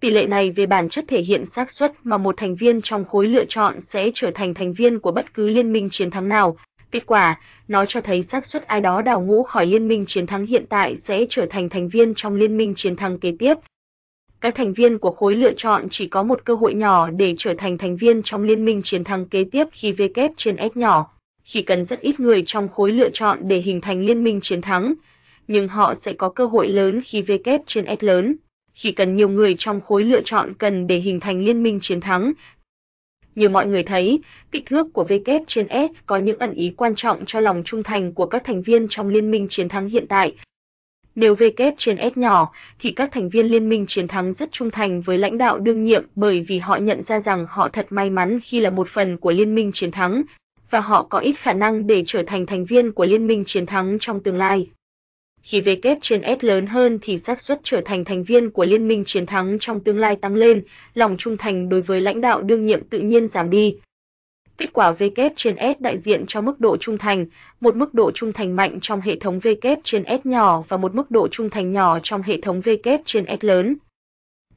Tỷ 0.00 0.10
lệ 0.10 0.26
này 0.26 0.50
về 0.50 0.66
bản 0.66 0.88
chất 0.88 1.04
thể 1.08 1.20
hiện 1.20 1.46
xác 1.46 1.70
suất 1.70 1.92
mà 2.04 2.18
một 2.18 2.34
thành 2.36 2.56
viên 2.56 2.82
trong 2.82 3.04
khối 3.04 3.26
lựa 3.26 3.44
chọn 3.44 3.80
sẽ 3.80 4.10
trở 4.14 4.30
thành 4.34 4.54
thành 4.54 4.72
viên 4.72 4.98
của 4.98 5.12
bất 5.12 5.34
cứ 5.34 5.48
liên 5.48 5.72
minh 5.72 5.88
chiến 5.90 6.10
thắng 6.10 6.28
nào. 6.28 6.56
Kết 6.90 7.06
quả, 7.06 7.40
nó 7.68 7.84
cho 7.84 8.00
thấy 8.00 8.22
xác 8.22 8.46
suất 8.46 8.66
ai 8.66 8.80
đó 8.80 9.02
đào 9.02 9.20
ngũ 9.20 9.42
khỏi 9.42 9.66
liên 9.66 9.88
minh 9.88 10.04
chiến 10.06 10.26
thắng 10.26 10.46
hiện 10.46 10.66
tại 10.68 10.96
sẽ 10.96 11.26
trở 11.28 11.46
thành 11.50 11.68
thành 11.68 11.88
viên 11.88 12.14
trong 12.14 12.34
liên 12.34 12.56
minh 12.56 12.74
chiến 12.76 12.96
thắng 12.96 13.18
kế 13.18 13.32
tiếp. 13.38 13.54
Các 14.40 14.54
thành 14.54 14.72
viên 14.72 14.98
của 14.98 15.10
khối 15.10 15.34
lựa 15.34 15.52
chọn 15.52 15.88
chỉ 15.90 16.06
có 16.06 16.22
một 16.22 16.44
cơ 16.44 16.54
hội 16.54 16.74
nhỏ 16.74 17.10
để 17.10 17.34
trở 17.38 17.54
thành 17.58 17.78
thành 17.78 17.96
viên 17.96 18.22
trong 18.22 18.42
liên 18.42 18.64
minh 18.64 18.80
chiến 18.84 19.04
thắng 19.04 19.28
kế 19.28 19.44
tiếp 19.44 19.64
khi 19.72 19.92
V 19.92 20.02
kép 20.14 20.30
trên 20.36 20.56
S 20.56 20.76
nhỏ. 20.76 21.10
Chỉ 21.44 21.62
cần 21.62 21.84
rất 21.84 22.00
ít 22.00 22.20
người 22.20 22.42
trong 22.46 22.68
khối 22.68 22.92
lựa 22.92 23.10
chọn 23.10 23.38
để 23.42 23.58
hình 23.58 23.80
thành 23.80 24.00
liên 24.00 24.24
minh 24.24 24.40
chiến 24.40 24.62
thắng, 24.62 24.94
nhưng 25.52 25.68
họ 25.68 25.94
sẽ 25.94 26.12
có 26.12 26.28
cơ 26.28 26.46
hội 26.46 26.68
lớn 26.68 27.00
khi 27.04 27.22
V 27.22 27.32
kép 27.44 27.60
trên 27.66 27.84
S 28.00 28.04
lớn. 28.04 28.36
Khi 28.74 28.92
cần 28.92 29.16
nhiều 29.16 29.28
người 29.28 29.54
trong 29.58 29.80
khối 29.80 30.04
lựa 30.04 30.20
chọn 30.20 30.54
cần 30.54 30.86
để 30.86 30.96
hình 30.96 31.20
thành 31.20 31.44
liên 31.44 31.62
minh 31.62 31.78
chiến 31.80 32.00
thắng. 32.00 32.32
Như 33.34 33.48
mọi 33.48 33.66
người 33.66 33.82
thấy, 33.82 34.20
kích 34.50 34.66
thước 34.66 34.86
của 34.92 35.04
V 35.04 35.12
kép 35.24 35.42
trên 35.46 35.66
S 35.68 36.06
có 36.06 36.16
những 36.16 36.38
ẩn 36.38 36.52
ý 36.52 36.72
quan 36.76 36.94
trọng 36.94 37.24
cho 37.26 37.40
lòng 37.40 37.62
trung 37.64 37.82
thành 37.82 38.12
của 38.12 38.26
các 38.26 38.44
thành 38.44 38.62
viên 38.62 38.88
trong 38.88 39.08
liên 39.08 39.30
minh 39.30 39.46
chiến 39.48 39.68
thắng 39.68 39.88
hiện 39.88 40.06
tại. 40.08 40.34
Nếu 41.14 41.34
V 41.34 41.42
kép 41.56 41.74
trên 41.76 41.96
S 42.14 42.18
nhỏ, 42.18 42.52
thì 42.78 42.90
các 42.90 43.12
thành 43.12 43.28
viên 43.28 43.46
liên 43.46 43.68
minh 43.68 43.86
chiến 43.86 44.08
thắng 44.08 44.32
rất 44.32 44.52
trung 44.52 44.70
thành 44.70 45.00
với 45.00 45.18
lãnh 45.18 45.38
đạo 45.38 45.58
đương 45.58 45.84
nhiệm 45.84 46.04
bởi 46.14 46.44
vì 46.48 46.58
họ 46.58 46.76
nhận 46.76 47.02
ra 47.02 47.20
rằng 47.20 47.46
họ 47.48 47.68
thật 47.68 47.86
may 47.90 48.10
mắn 48.10 48.38
khi 48.42 48.60
là 48.60 48.70
một 48.70 48.88
phần 48.88 49.16
của 49.16 49.32
liên 49.32 49.54
minh 49.54 49.70
chiến 49.74 49.90
thắng, 49.90 50.22
và 50.70 50.80
họ 50.80 51.02
có 51.02 51.18
ít 51.18 51.32
khả 51.32 51.52
năng 51.52 51.86
để 51.86 52.02
trở 52.06 52.22
thành 52.26 52.46
thành 52.46 52.64
viên 52.64 52.92
của 52.92 53.04
liên 53.04 53.26
minh 53.26 53.44
chiến 53.46 53.66
thắng 53.66 53.98
trong 54.00 54.22
tương 54.22 54.36
lai. 54.36 54.70
Khi 55.42 55.60
V 55.60 55.68
kép 55.82 55.98
trên 56.00 56.22
S 56.40 56.44
lớn 56.44 56.66
hơn 56.66 56.98
thì 57.02 57.18
xác 57.18 57.40
suất 57.40 57.60
trở 57.62 57.80
thành 57.84 58.04
thành 58.04 58.24
viên 58.24 58.50
của 58.50 58.64
liên 58.64 58.88
minh 58.88 59.04
chiến 59.04 59.26
thắng 59.26 59.58
trong 59.60 59.80
tương 59.80 59.98
lai 59.98 60.16
tăng 60.16 60.34
lên, 60.34 60.62
lòng 60.94 61.16
trung 61.18 61.36
thành 61.36 61.68
đối 61.68 61.82
với 61.82 62.00
lãnh 62.00 62.20
đạo 62.20 62.42
đương 62.42 62.66
nhiệm 62.66 62.84
tự 62.84 63.00
nhiên 63.00 63.26
giảm 63.26 63.50
đi. 63.50 63.76
Kết 64.58 64.72
quả 64.72 64.90
V 64.90 65.02
kép 65.14 65.32
trên 65.36 65.56
S 65.56 65.80
đại 65.80 65.98
diện 65.98 66.24
cho 66.26 66.40
mức 66.40 66.60
độ 66.60 66.76
trung 66.76 66.98
thành, 66.98 67.26
một 67.60 67.76
mức 67.76 67.94
độ 67.94 68.10
trung 68.10 68.32
thành 68.32 68.56
mạnh 68.56 68.78
trong 68.80 69.00
hệ 69.00 69.16
thống 69.16 69.38
V 69.38 69.48
kép 69.60 69.78
trên 69.84 70.04
S 70.04 70.26
nhỏ 70.26 70.62
và 70.68 70.76
một 70.76 70.94
mức 70.94 71.10
độ 71.10 71.28
trung 71.28 71.50
thành 71.50 71.72
nhỏ 71.72 71.98
trong 72.02 72.22
hệ 72.22 72.40
thống 72.40 72.60
V 72.60 72.68
kép 72.82 73.00
trên 73.04 73.24
S 73.40 73.44
lớn. 73.44 73.76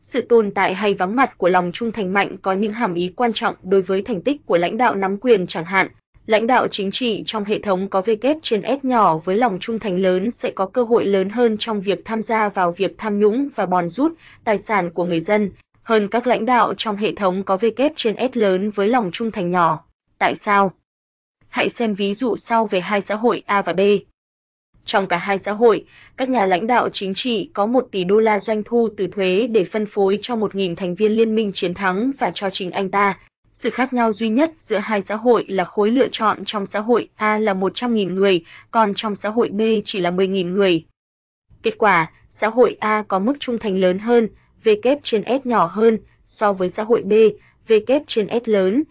Sự 0.02 0.22
tồn 0.22 0.52
tại 0.52 0.74
hay 0.74 0.94
vắng 0.94 1.16
mặt 1.16 1.38
của 1.38 1.50
lòng 1.50 1.72
trung 1.74 1.92
thành 1.92 2.14
mạnh 2.14 2.38
có 2.42 2.54
những 2.54 2.74
hàm 2.74 2.94
ý 2.94 3.14
quan 3.16 3.34
trọng 3.34 3.56
đối 3.64 3.82
với 3.82 4.02
thành 4.02 4.22
tích 4.22 4.46
của 4.46 4.58
lãnh 4.58 4.78
đạo 4.78 4.96
nắm 4.96 5.18
quyền 5.18 5.48
chẳng 5.48 5.66
hạn, 5.66 5.88
lãnh 6.26 6.48
đạo 6.48 6.68
chính 6.68 6.92
trị 6.92 7.24
trong 7.26 7.44
hệ 7.44 7.60
thống 7.60 7.88
có 7.88 8.02
V 8.02 8.10
trên 8.42 8.62
S 8.62 8.86
nhỏ 8.86 9.18
với 9.18 9.38
lòng 9.38 9.58
trung 9.62 9.80
thành 9.80 9.98
lớn 9.98 10.32
sẽ 10.32 10.52
có 10.52 10.66
cơ 10.66 10.84
hội 10.84 11.06
lớn 11.06 11.30
hơn 11.30 11.58
trong 11.58 11.82
việc 11.82 12.06
tham 12.06 12.22
gia 12.22 12.50
vào 12.50 12.72
việc 12.72 12.96
tham 12.98 13.20
nhũng 13.20 13.50
và 13.56 13.66
bòn 13.66 13.90
rút 13.90 14.14
tài 14.44 14.58
sản 14.58 14.90
của 14.90 15.06
người 15.06 15.20
dân, 15.20 15.52
hơn 15.84 16.08
các 16.08 16.28
lãnh 16.28 16.46
đạo 16.46 16.74
trong 16.78 16.96
hệ 16.96 17.16
thống 17.16 17.44
có 17.44 17.58
V 17.58 17.66
trên 17.96 18.16
S 18.34 18.38
lớn 18.38 18.70
với 18.70 18.88
lòng 18.88 19.10
trung 19.14 19.32
thành 19.32 19.52
nhỏ. 19.52 19.84
Tại 20.18 20.36
sao? 20.36 20.72
Hãy 21.50 21.70
xem 21.70 21.96
ví 21.96 22.14
dụ 22.14 22.38
sau 22.38 22.66
về 22.66 22.82
hai 22.82 23.02
xã 23.02 23.16
hội 23.16 23.44
A 23.46 23.62
và 23.62 23.74
B. 23.74 23.80
Trong 24.86 25.08
cả 25.08 25.18
hai 25.18 25.40
xã 25.40 25.52
hội, 25.52 25.86
các 26.18 26.30
nhà 26.30 26.46
lãnh 26.46 26.68
đạo 26.68 26.90
chính 26.90 27.14
trị 27.14 27.50
có 27.54 27.66
1 27.66 27.88
tỷ 27.92 28.04
đô 28.04 28.20
la 28.20 28.40
doanh 28.40 28.64
thu 28.64 28.90
từ 28.98 29.08
thuế 29.08 29.48
để 29.48 29.64
phân 29.64 29.86
phối 29.86 30.20
cho 30.22 30.36
1.000 30.36 30.76
thành 30.76 30.96
viên 30.96 31.12
liên 31.12 31.36
minh 31.36 31.52
chiến 31.54 31.74
thắng 31.74 32.12
và 32.20 32.32
cho 32.32 32.50
chính 32.50 32.72
anh 32.72 32.90
ta, 32.90 33.18
sự 33.54 33.70
khác 33.70 33.94
nhau 33.94 34.12
duy 34.12 34.30
nhất 34.30 34.52
giữa 34.58 34.78
hai 34.78 35.02
xã 35.02 35.16
hội 35.16 35.46
là 35.48 35.64
khối 35.64 35.92
lựa 35.92 36.08
chọn 36.12 36.46
trong 36.46 36.66
xã 36.66 36.80
hội 36.80 37.10
A 37.16 37.40
là 37.40 37.54
100.000 37.54 38.14
người, 38.14 38.44
còn 38.72 38.94
trong 38.94 39.16
xã 39.16 39.30
hội 39.30 39.50
B 39.50 39.62
chỉ 39.86 40.00
là 40.00 40.12
10.000 40.12 40.54
người. 40.54 40.86
Kết 41.64 41.78
quả, 41.78 42.12
xã 42.30 42.48
hội 42.48 42.78
A 42.80 43.04
có 43.08 43.20
mức 43.20 43.34
trung 43.40 43.58
thành 43.58 43.78
lớn 43.78 44.00
hơn, 44.00 44.28
V 44.64 44.70
kép 44.82 45.00
trên 45.04 45.24
S 45.26 45.46
nhỏ 45.46 45.66
hơn, 45.66 45.98
so 46.26 46.54
với 46.54 46.70
xã 46.70 46.84
hội 46.84 47.02
B, 47.02 47.14
V 47.68 47.74
kép 47.88 48.02
trên 48.08 48.28
S 48.46 48.50
lớn. 48.50 48.84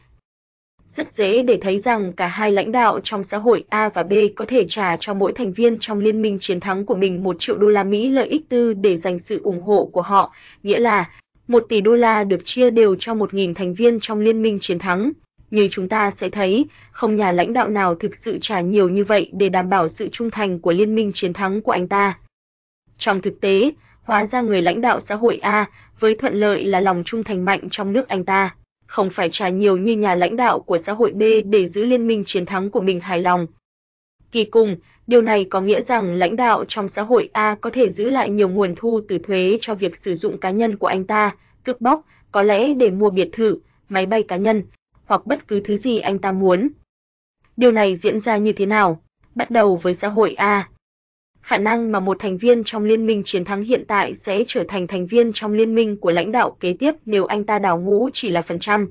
Rất 0.89 1.11
dễ 1.11 1.43
để 1.43 1.59
thấy 1.63 1.79
rằng 1.79 2.13
cả 2.13 2.27
hai 2.27 2.53
lãnh 2.53 2.73
đạo 2.73 3.01
trong 3.05 3.25
xã 3.25 3.39
hội 3.39 3.65
A 3.69 3.89
và 3.89 4.03
B 4.03 4.13
có 4.37 4.45
thể 4.49 4.65
trả 4.69 4.97
cho 4.97 5.15
mỗi 5.15 5.33
thành 5.33 5.53
viên 5.53 5.79
trong 5.79 5.99
liên 5.99 6.23
minh 6.23 6.39
chiến 6.41 6.61
thắng 6.61 6.87
của 6.87 6.95
mình 6.95 7.23
1 7.23 7.37
triệu 7.39 7.57
đô 7.57 7.69
la 7.69 7.85
Mỹ 7.85 8.11
lợi 8.11 8.29
ích 8.29 8.49
tư 8.49 8.75
để 8.75 8.97
giành 8.97 9.19
sự 9.19 9.41
ủng 9.43 9.63
hộ 9.63 9.91
của 9.93 10.03
họ, 10.03 10.33
nghĩa 10.63 10.79
là 10.79 11.11
1 11.53 11.67
tỷ 11.69 11.81
đô 11.81 11.95
la 11.95 12.25
được 12.25 12.41
chia 12.45 12.71
đều 12.71 12.97
cho 12.97 13.15
1.000 13.15 13.55
thành 13.55 13.75
viên 13.75 14.01
trong 14.01 14.21
liên 14.21 14.43
minh 14.43 14.59
chiến 14.61 14.79
thắng. 14.79 15.13
Như 15.51 15.69
chúng 15.71 15.89
ta 15.89 16.11
sẽ 16.11 16.29
thấy, 16.29 16.67
không 16.93 17.17
nhà 17.17 17.33
lãnh 17.33 17.53
đạo 17.53 17.69
nào 17.69 17.95
thực 17.95 18.17
sự 18.17 18.39
trả 18.41 18.61
nhiều 18.61 18.89
như 18.89 19.05
vậy 19.05 19.31
để 19.33 19.49
đảm 19.49 19.69
bảo 19.69 19.89
sự 19.89 20.09
trung 20.09 20.31
thành 20.31 20.59
của 20.59 20.73
liên 20.73 20.95
minh 20.95 21.11
chiến 21.15 21.33
thắng 21.33 21.63
của 21.63 21.73
anh 21.73 21.89
ta. 21.89 22.19
Trong 22.99 23.23
thực 23.23 23.41
tế, 23.41 23.71
hóa 24.03 24.27
ra 24.27 24.41
người 24.41 24.63
lãnh 24.63 24.81
đạo 24.81 25.01
xã 25.01 25.15
hội 25.15 25.37
A, 25.37 25.71
với 26.01 26.15
thuận 26.15 26.35
lợi 26.35 26.65
là 26.65 26.81
lòng 26.81 27.03
trung 27.05 27.25
thành 27.25 27.45
mạnh 27.45 27.69
trong 27.71 27.93
nước 27.93 28.09
anh 28.09 28.25
ta, 28.25 28.55
không 28.87 29.11
phải 29.11 29.31
trả 29.31 29.49
nhiều 29.49 29.77
như 29.77 29.97
nhà 29.97 30.15
lãnh 30.15 30.37
đạo 30.37 30.61
của 30.61 30.79
xã 30.79 30.93
hội 30.93 31.13
B 31.13 31.23
để 31.45 31.67
giữ 31.67 31.85
liên 31.85 32.07
minh 32.07 32.23
chiến 32.27 32.47
thắng 32.47 32.71
của 32.71 32.81
mình 32.81 33.01
hài 33.01 33.23
lòng. 33.23 33.47
Kỳ 34.33 34.45
cùng, 34.45 34.77
Điều 35.07 35.23
này 35.23 35.45
có 35.45 35.61
nghĩa 35.61 35.81
rằng 35.81 36.15
lãnh 36.15 36.37
đạo 36.37 36.65
trong 36.69 36.89
xã 36.89 37.03
hội 37.03 37.29
A 37.33 37.57
có 37.61 37.71
thể 37.71 37.89
giữ 37.89 38.11
lại 38.11 38.31
nhiều 38.31 38.49
nguồn 38.49 38.75
thu 38.77 39.01
từ 39.09 39.19
thuế 39.19 39.59
cho 39.61 39.75
việc 39.75 39.97
sử 39.97 40.15
dụng 40.15 40.39
cá 40.39 40.51
nhân 40.51 40.77
của 40.77 40.87
anh 40.87 41.05
ta, 41.05 41.37
cướp 41.65 41.81
bóc, 41.81 42.07
có 42.33 42.43
lẽ 42.43 42.75
để 42.75 42.91
mua 42.91 43.11
biệt 43.11 43.29
thự, 43.33 43.59
máy 43.89 44.07
bay 44.07 44.23
cá 44.23 44.37
nhân, 44.37 44.63
hoặc 45.05 45.27
bất 45.27 45.49
cứ 45.49 45.61
thứ 45.61 45.77
gì 45.77 45.99
anh 45.99 46.19
ta 46.19 46.33
muốn. 46.33 46.69
Điều 47.57 47.73
này 47.73 47.97
diễn 47.97 48.21
ra 48.21 48.37
như 48.37 48.53
thế 48.53 48.67
nào? 48.67 49.03
Bắt 49.35 49.51
đầu 49.51 49.77
với 49.77 49.95
xã 49.95 50.09
hội 50.09 50.35
A. 50.35 50.69
Khả 51.43 51.59
năng 51.59 51.93
mà 51.93 52.01
một 52.01 52.17
thành 52.21 52.39
viên 52.39 52.65
trong 52.65 52.85
liên 52.85 53.07
minh 53.07 53.23
chiến 53.25 53.45
thắng 53.45 53.63
hiện 53.63 53.85
tại 53.89 54.15
sẽ 54.15 54.45
trở 54.47 54.65
thành 54.69 54.87
thành 54.87 55.07
viên 55.07 55.33
trong 55.33 55.53
liên 55.53 55.75
minh 55.75 55.97
của 55.97 56.11
lãnh 56.11 56.33
đạo 56.33 56.57
kế 56.61 56.73
tiếp 56.79 56.93
nếu 57.07 57.25
anh 57.25 57.45
ta 57.45 57.59
đào 57.59 57.81
ngũ 57.81 58.11
chỉ 58.13 58.31
là 58.31 58.43
phần 58.43 58.59
trăm. 58.59 58.91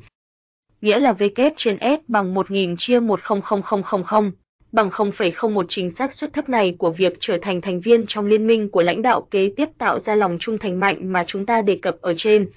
Nghĩa 0.81 0.99
là 0.99 1.13
V 1.13 1.23
kép 1.35 1.53
trên 1.57 1.77
S 1.81 1.99
bằng 2.07 2.33
1000 2.33 2.75
chia 2.77 2.99
100000 2.99 4.31
bằng 4.71 4.89
0,01 4.89 5.65
chính 5.67 5.89
xác 5.89 6.13
suất 6.13 6.33
thấp 6.33 6.49
này 6.49 6.75
của 6.77 6.91
việc 6.91 7.13
trở 7.19 7.37
thành 7.41 7.61
thành 7.61 7.79
viên 7.79 8.05
trong 8.05 8.25
liên 8.25 8.47
minh 8.47 8.69
của 8.69 8.81
lãnh 8.81 9.01
đạo 9.01 9.27
kế 9.31 9.53
tiếp 9.55 9.69
tạo 9.77 9.99
ra 9.99 10.15
lòng 10.15 10.37
trung 10.39 10.57
thành 10.57 10.79
mạnh 10.79 11.11
mà 11.13 11.23
chúng 11.27 11.45
ta 11.45 11.61
đề 11.61 11.79
cập 11.81 12.01
ở 12.01 12.13
trên. 12.17 12.49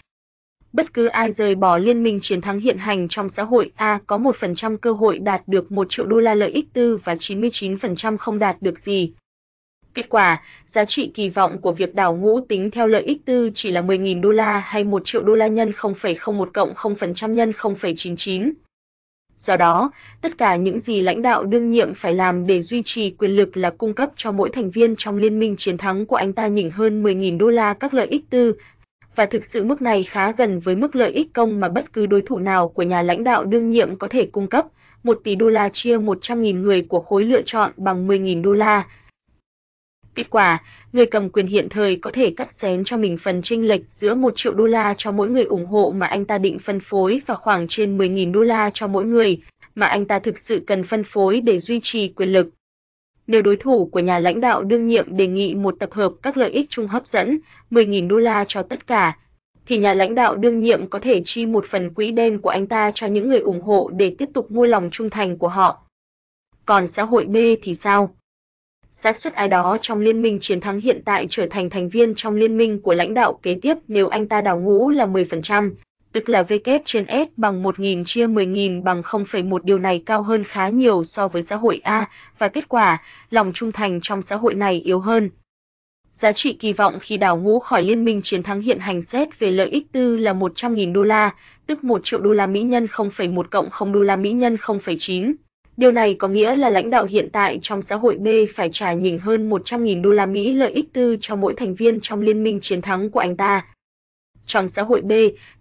Bất 0.73 0.95
cứ 0.95 1.07
ai 1.07 1.33
rời 1.33 1.55
bỏ 1.55 1.79
liên 1.79 2.03
minh 2.03 2.19
chiến 2.23 2.41
thắng 2.41 2.61
hiện 2.61 2.79
hành 2.79 3.09
trong 3.09 3.29
xã 3.29 3.43
hội 3.43 3.73
A 3.77 3.99
có 4.07 4.19
1% 4.19 4.77
cơ 4.77 4.93
hội 4.93 5.19
đạt 5.19 5.43
được 5.47 5.73
1 5.73 5.87
triệu 5.91 6.07
đô 6.07 6.21
la 6.21 6.35
lợi 6.35 6.51
ích 6.51 6.67
tư 6.73 6.99
và 7.05 7.15
99% 7.15 8.17
không 8.17 8.39
đạt 8.39 8.57
được 8.61 8.79
gì. 8.79 9.13
Kết 9.95 10.09
quả, 10.09 10.43
giá 10.67 10.85
trị 10.85 11.11
kỳ 11.15 11.29
vọng 11.29 11.61
của 11.61 11.73
việc 11.73 11.95
đảo 11.95 12.17
ngũ 12.17 12.41
tính 12.41 12.71
theo 12.71 12.87
lợi 12.87 13.03
ích 13.03 13.25
tư 13.25 13.51
chỉ 13.55 13.71
là 13.71 13.83
10.000 13.83 14.21
đô 14.21 14.31
la 14.31 14.59
hay 14.59 14.85
1 14.85 15.03
triệu 15.05 15.23
đô 15.23 15.35
la 15.35 15.47
nhân 15.47 15.71
0,01 15.71 16.47
cộng 16.55 16.75
0% 16.75 17.31
nhân 17.31 17.51
0,99. 17.51 18.53
Do 19.39 19.57
đó, 19.57 19.91
tất 20.21 20.39
cả 20.39 20.57
những 20.57 20.79
gì 20.79 21.01
lãnh 21.01 21.23
đạo 21.23 21.45
đương 21.45 21.71
nhiệm 21.71 21.95
phải 21.95 22.15
làm 22.15 22.47
để 22.47 22.63
duy 22.63 22.83
trì 22.85 23.11
quyền 23.11 23.31
lực 23.31 23.57
là 23.57 23.71
cung 23.71 23.95
cấp 23.95 24.11
cho 24.17 24.33
mỗi 24.33 24.51
thành 24.51 24.71
viên 24.71 24.97
trong 24.97 25.17
liên 25.17 25.39
minh 25.39 25.57
chiến 25.57 25.79
thắng 25.79 26.07
của 26.07 26.17
anh 26.17 26.33
ta 26.33 26.47
nhỉnh 26.47 26.71
hơn 26.71 27.03
10.000 27.03 27.39
đô 27.39 27.49
la 27.49 27.75
các 27.75 27.95
lợi 27.95 28.07
ích 28.07 28.31
tư, 28.31 28.55
và 29.17 29.27
thực 29.27 29.45
sự 29.45 29.65
mức 29.65 29.83
này 29.83 30.03
khá 30.03 30.33
gần 30.33 30.59
với 30.59 30.77
mức 30.77 30.97
lợi 30.97 31.11
ích 31.13 31.33
công 31.33 31.61
mà 31.61 31.69
bất 31.69 31.93
cứ 31.93 32.07
đối 32.07 32.23
thủ 32.23 32.39
nào 32.39 32.69
của 32.69 32.83
nhà 32.83 33.03
lãnh 33.03 33.25
đạo 33.25 33.45
đương 33.45 33.71
nhiệm 33.71 33.97
có 33.97 34.09
thể 34.09 34.27
cung 34.27 34.47
cấp, 34.47 34.67
1 35.03 35.21
tỷ 35.25 35.35
đô 35.35 35.49
la 35.49 35.69
chia 35.69 35.99
100.000 35.99 36.61
người 36.61 36.83
của 36.83 37.01
khối 37.01 37.25
lựa 37.25 37.43
chọn 37.43 37.73
bằng 37.77 38.09
10.000 38.09 38.43
đô 38.43 38.53
la. 38.53 38.85
Kết 40.15 40.31
quả, 40.31 40.63
người 40.93 41.07
cầm 41.07 41.31
quyền 41.31 41.47
hiện 41.47 41.69
thời 41.69 41.97
có 41.97 42.11
thể 42.11 42.31
cắt 42.31 42.53
xén 42.53 42.85
cho 42.85 42.97
mình 42.97 43.17
phần 43.17 43.43
chênh 43.43 43.69
lệch 43.69 43.81
giữa 43.89 44.15
1 44.15 44.33
triệu 44.37 44.55
đô 44.55 44.67
la 44.67 44.95
cho 44.97 45.13
mỗi 45.13 45.29
người 45.29 45.45
ủng 45.45 45.67
hộ 45.67 45.93
mà 45.97 46.07
anh 46.07 46.25
ta 46.25 46.39
định 46.39 46.59
phân 46.59 46.81
phối 46.81 47.21
và 47.27 47.35
khoảng 47.35 47.69
trên 47.69 47.99
10.000 47.99 48.33
đô 48.33 48.41
la 48.41 48.71
cho 48.75 48.87
mỗi 48.87 49.05
người 49.05 49.39
mà 49.75 49.87
anh 49.87 50.05
ta 50.05 50.19
thực 50.19 50.39
sự 50.39 50.63
cần 50.67 50.85
phân 50.85 51.05
phối 51.05 51.41
để 51.41 51.59
duy 51.59 51.81
trì 51.83 52.09
quyền 52.09 52.29
lực. 52.29 52.51
Nếu 53.27 53.43
đối 53.43 53.57
thủ 53.57 53.87
của 53.93 54.01
nhà 54.01 54.19
lãnh 54.19 54.41
đạo 54.41 54.63
đương 54.63 54.87
nhiệm 54.87 55.17
đề 55.17 55.27
nghị 55.27 55.55
một 55.55 55.75
tập 55.79 55.93
hợp 55.93 56.13
các 56.23 56.37
lợi 56.37 56.51
ích 56.51 56.67
chung 56.71 56.89
hấp 56.89 57.07
dẫn, 57.07 57.39
10.000 57.71 58.09
đô 58.09 58.17
la 58.17 58.45
cho 58.49 58.63
tất 58.63 58.87
cả, 58.87 59.19
thì 59.67 59.79
nhà 59.79 59.95
lãnh 59.95 60.15
đạo 60.15 60.37
đương 60.37 60.61
nhiệm 60.61 60.87
có 60.87 60.99
thể 60.99 61.23
chi 61.25 61.47
một 61.47 61.67
phần 61.67 61.95
quỹ 61.95 62.11
đen 62.11 62.39
của 62.39 62.49
anh 62.49 62.67
ta 62.67 62.91
cho 62.95 63.07
những 63.07 63.29
người 63.29 63.41
ủng 63.41 63.63
hộ 63.63 63.91
để 63.97 64.15
tiếp 64.19 64.29
tục 64.35 64.51
mua 64.51 64.67
lòng 64.67 64.89
trung 64.93 65.11
thành 65.11 65.39
của 65.39 65.49
họ. 65.49 65.83
Còn 66.67 66.89
xã 66.89 67.03
hội 67.03 67.25
B 67.25 67.37
thì 67.63 67.75
sao? 67.75 68.15
Xác 68.97 69.17
suất 69.17 69.35
ai 69.35 69.49
đó 69.49 69.79
trong 69.81 70.01
liên 70.01 70.23
minh 70.23 70.39
chiến 70.41 70.61
thắng 70.61 70.81
hiện 70.81 71.03
tại 71.05 71.27
trở 71.31 71.47
thành 71.51 71.71
thành 71.71 71.89
viên 71.89 72.15
trong 72.15 72.35
liên 72.35 72.57
minh 72.57 72.81
của 72.81 72.95
lãnh 72.95 73.15
đạo 73.15 73.39
kế 73.43 73.59
tiếp 73.63 73.75
nếu 73.89 74.09
anh 74.09 74.29
ta 74.29 74.41
đào 74.41 74.61
ngũ 74.61 74.91
là 74.91 75.07
10%, 75.07 75.71
tức 76.13 76.29
là 76.29 76.43
V 76.43 76.53
kép 76.65 76.83
trên 76.85 77.07
S 77.09 77.29
bằng 77.37 77.63
1.000 77.63 78.05
chia 78.05 78.27
10.000 78.27 78.83
bằng 78.83 79.03
0,1 79.03 79.59
điều 79.63 79.79
này 79.79 80.03
cao 80.07 80.23
hơn 80.23 80.45
khá 80.45 80.69
nhiều 80.69 81.05
so 81.05 81.29
với 81.29 81.43
xã 81.43 81.57
hội 81.57 81.81
A, 81.85 82.09
và 82.39 82.49
kết 82.49 82.69
quả, 82.69 83.03
lòng 83.31 83.53
trung 83.55 83.73
thành 83.73 84.01
trong 84.01 84.23
xã 84.23 84.37
hội 84.37 84.55
này 84.55 84.81
yếu 84.81 85.01
hơn. 85.01 85.31
Giá 86.13 86.33
trị 86.33 86.53
kỳ 86.53 86.73
vọng 86.73 86.99
khi 87.01 87.17
đào 87.17 87.37
ngũ 87.37 87.59
khỏi 87.59 87.83
liên 87.83 88.05
minh 88.05 88.21
chiến 88.23 88.43
thắng 88.43 88.61
hiện 88.61 88.79
hành 88.79 89.03
xét 89.03 89.39
về 89.39 89.51
lợi 89.51 89.69
ích 89.69 89.93
tư 89.93 90.17
là 90.17 90.33
100.000 90.33 90.93
đô 90.93 91.03
la, 91.03 91.35
tức 91.67 91.85
1 91.85 92.01
triệu 92.05 92.21
đô 92.21 92.33
la 92.33 92.47
Mỹ 92.47 92.63
nhân 92.63 92.87
0,1 92.87 93.43
cộng 93.51 93.71
0 93.71 93.93
đô 93.93 94.01
la 94.01 94.17
Mỹ 94.17 94.33
nhân 94.33 94.57
0,9. 94.57 95.35
Điều 95.77 95.93
này 95.93 96.15
có 96.15 96.29
nghĩa 96.29 96.57
là 96.57 96.71
lãnh 96.71 96.91
đạo 96.91 97.05
hiện 97.05 97.29
tại 97.33 97.59
trong 97.63 97.83
xã 97.83 97.97
hội 97.97 98.17
B 98.17 98.29
phải 98.55 98.69
trả 98.73 98.93
nhỉnh 98.93 99.19
hơn 99.19 99.51
100.000 99.51 100.03
đô 100.03 100.11
la 100.11 100.27
Mỹ 100.27 100.55
lợi 100.55 100.73
ích 100.73 100.93
tư 100.93 101.17
cho 101.21 101.37
mỗi 101.37 101.55
thành 101.55 101.75
viên 101.75 102.01
trong 102.01 102.21
liên 102.21 102.45
minh 102.45 102.59
chiến 102.61 102.83
thắng 102.83 103.11
của 103.11 103.21
anh 103.21 103.37
ta. 103.37 103.67
Trong 104.47 104.69
xã 104.69 104.83
hội 104.83 105.01
B, 105.01 105.13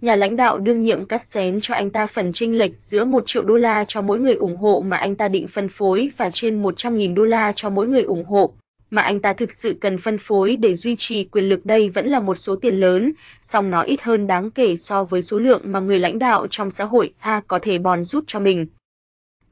nhà 0.02 0.16
lãnh 0.16 0.36
đạo 0.36 0.58
đương 0.58 0.82
nhiệm 0.82 1.06
cắt 1.06 1.24
xén 1.24 1.60
cho 1.62 1.76
anh 1.76 1.90
ta 1.90 2.06
phần 2.08 2.34
chênh 2.34 2.58
lệch 2.58 2.72
giữa 2.80 3.06
1 3.06 3.24
triệu 3.26 3.44
đô 3.44 3.56
la 3.56 3.86
cho 3.88 4.02
mỗi 4.02 4.20
người 4.20 4.34
ủng 4.34 4.58
hộ 4.58 4.84
mà 4.88 4.98
anh 4.98 5.16
ta 5.16 5.28
định 5.28 5.48
phân 5.48 5.70
phối 5.70 6.10
và 6.18 6.30
trên 6.34 6.64
100.000 6.64 7.14
đô 7.14 7.24
la 7.24 7.54
cho 7.56 7.70
mỗi 7.70 7.88
người 7.88 8.04
ủng 8.04 8.26
hộ 8.26 8.54
mà 8.90 9.02
anh 9.02 9.20
ta 9.20 9.34
thực 9.34 9.54
sự 9.54 9.78
cần 9.82 9.98
phân 9.98 10.18
phối 10.18 10.56
để 10.56 10.76
duy 10.76 10.96
trì 10.96 11.24
quyền 11.24 11.50
lực 11.50 11.66
đây 11.66 11.90
vẫn 11.90 12.08
là 12.08 12.20
một 12.20 12.36
số 12.36 12.56
tiền 12.56 12.76
lớn, 12.76 13.12
song 13.42 13.72
nó 13.72 13.82
ít 13.82 14.02
hơn 14.02 14.28
đáng 14.28 14.52
kể 14.52 14.76
so 14.76 15.04
với 15.04 15.22
số 15.22 15.40
lượng 15.40 15.62
mà 15.66 15.80
người 15.80 16.00
lãnh 16.00 16.20
đạo 16.20 16.48
trong 16.50 16.72
xã 16.72 16.84
hội 16.84 17.14
A 17.20 17.42
có 17.48 17.60
thể 17.62 17.78
bòn 17.78 18.04
rút 18.04 18.24
cho 18.28 18.40
mình. 18.40 18.66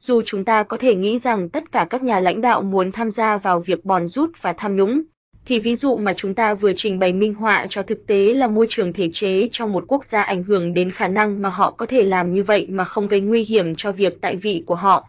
Dù 0.01 0.21
chúng 0.25 0.45
ta 0.45 0.63
có 0.63 0.77
thể 0.77 0.95
nghĩ 0.95 1.17
rằng 1.17 1.49
tất 1.49 1.71
cả 1.71 1.87
các 1.89 2.03
nhà 2.03 2.19
lãnh 2.19 2.41
đạo 2.41 2.61
muốn 2.61 2.91
tham 2.91 3.11
gia 3.11 3.37
vào 3.37 3.59
việc 3.59 3.85
bòn 3.85 4.07
rút 4.07 4.31
và 4.41 4.53
tham 4.53 4.75
nhũng, 4.75 5.01
thì 5.45 5.59
ví 5.59 5.75
dụ 5.75 5.97
mà 5.97 6.13
chúng 6.13 6.33
ta 6.33 6.53
vừa 6.53 6.73
trình 6.75 6.99
bày 6.99 7.13
minh 7.13 7.33
họa 7.33 7.67
cho 7.69 7.83
thực 7.83 8.07
tế 8.07 8.33
là 8.33 8.47
môi 8.47 8.65
trường 8.69 8.93
thể 8.93 9.09
chế 9.11 9.47
trong 9.51 9.71
một 9.71 9.83
quốc 9.87 10.05
gia 10.05 10.21
ảnh 10.21 10.43
hưởng 10.43 10.73
đến 10.73 10.91
khả 10.91 11.07
năng 11.07 11.41
mà 11.41 11.49
họ 11.49 11.71
có 11.71 11.85
thể 11.85 12.03
làm 12.03 12.33
như 12.33 12.43
vậy 12.43 12.67
mà 12.69 12.83
không 12.83 13.07
gây 13.07 13.21
nguy 13.21 13.43
hiểm 13.43 13.75
cho 13.75 13.91
việc 13.91 14.21
tại 14.21 14.35
vị 14.35 14.63
của 14.65 14.75
họ. 14.75 15.07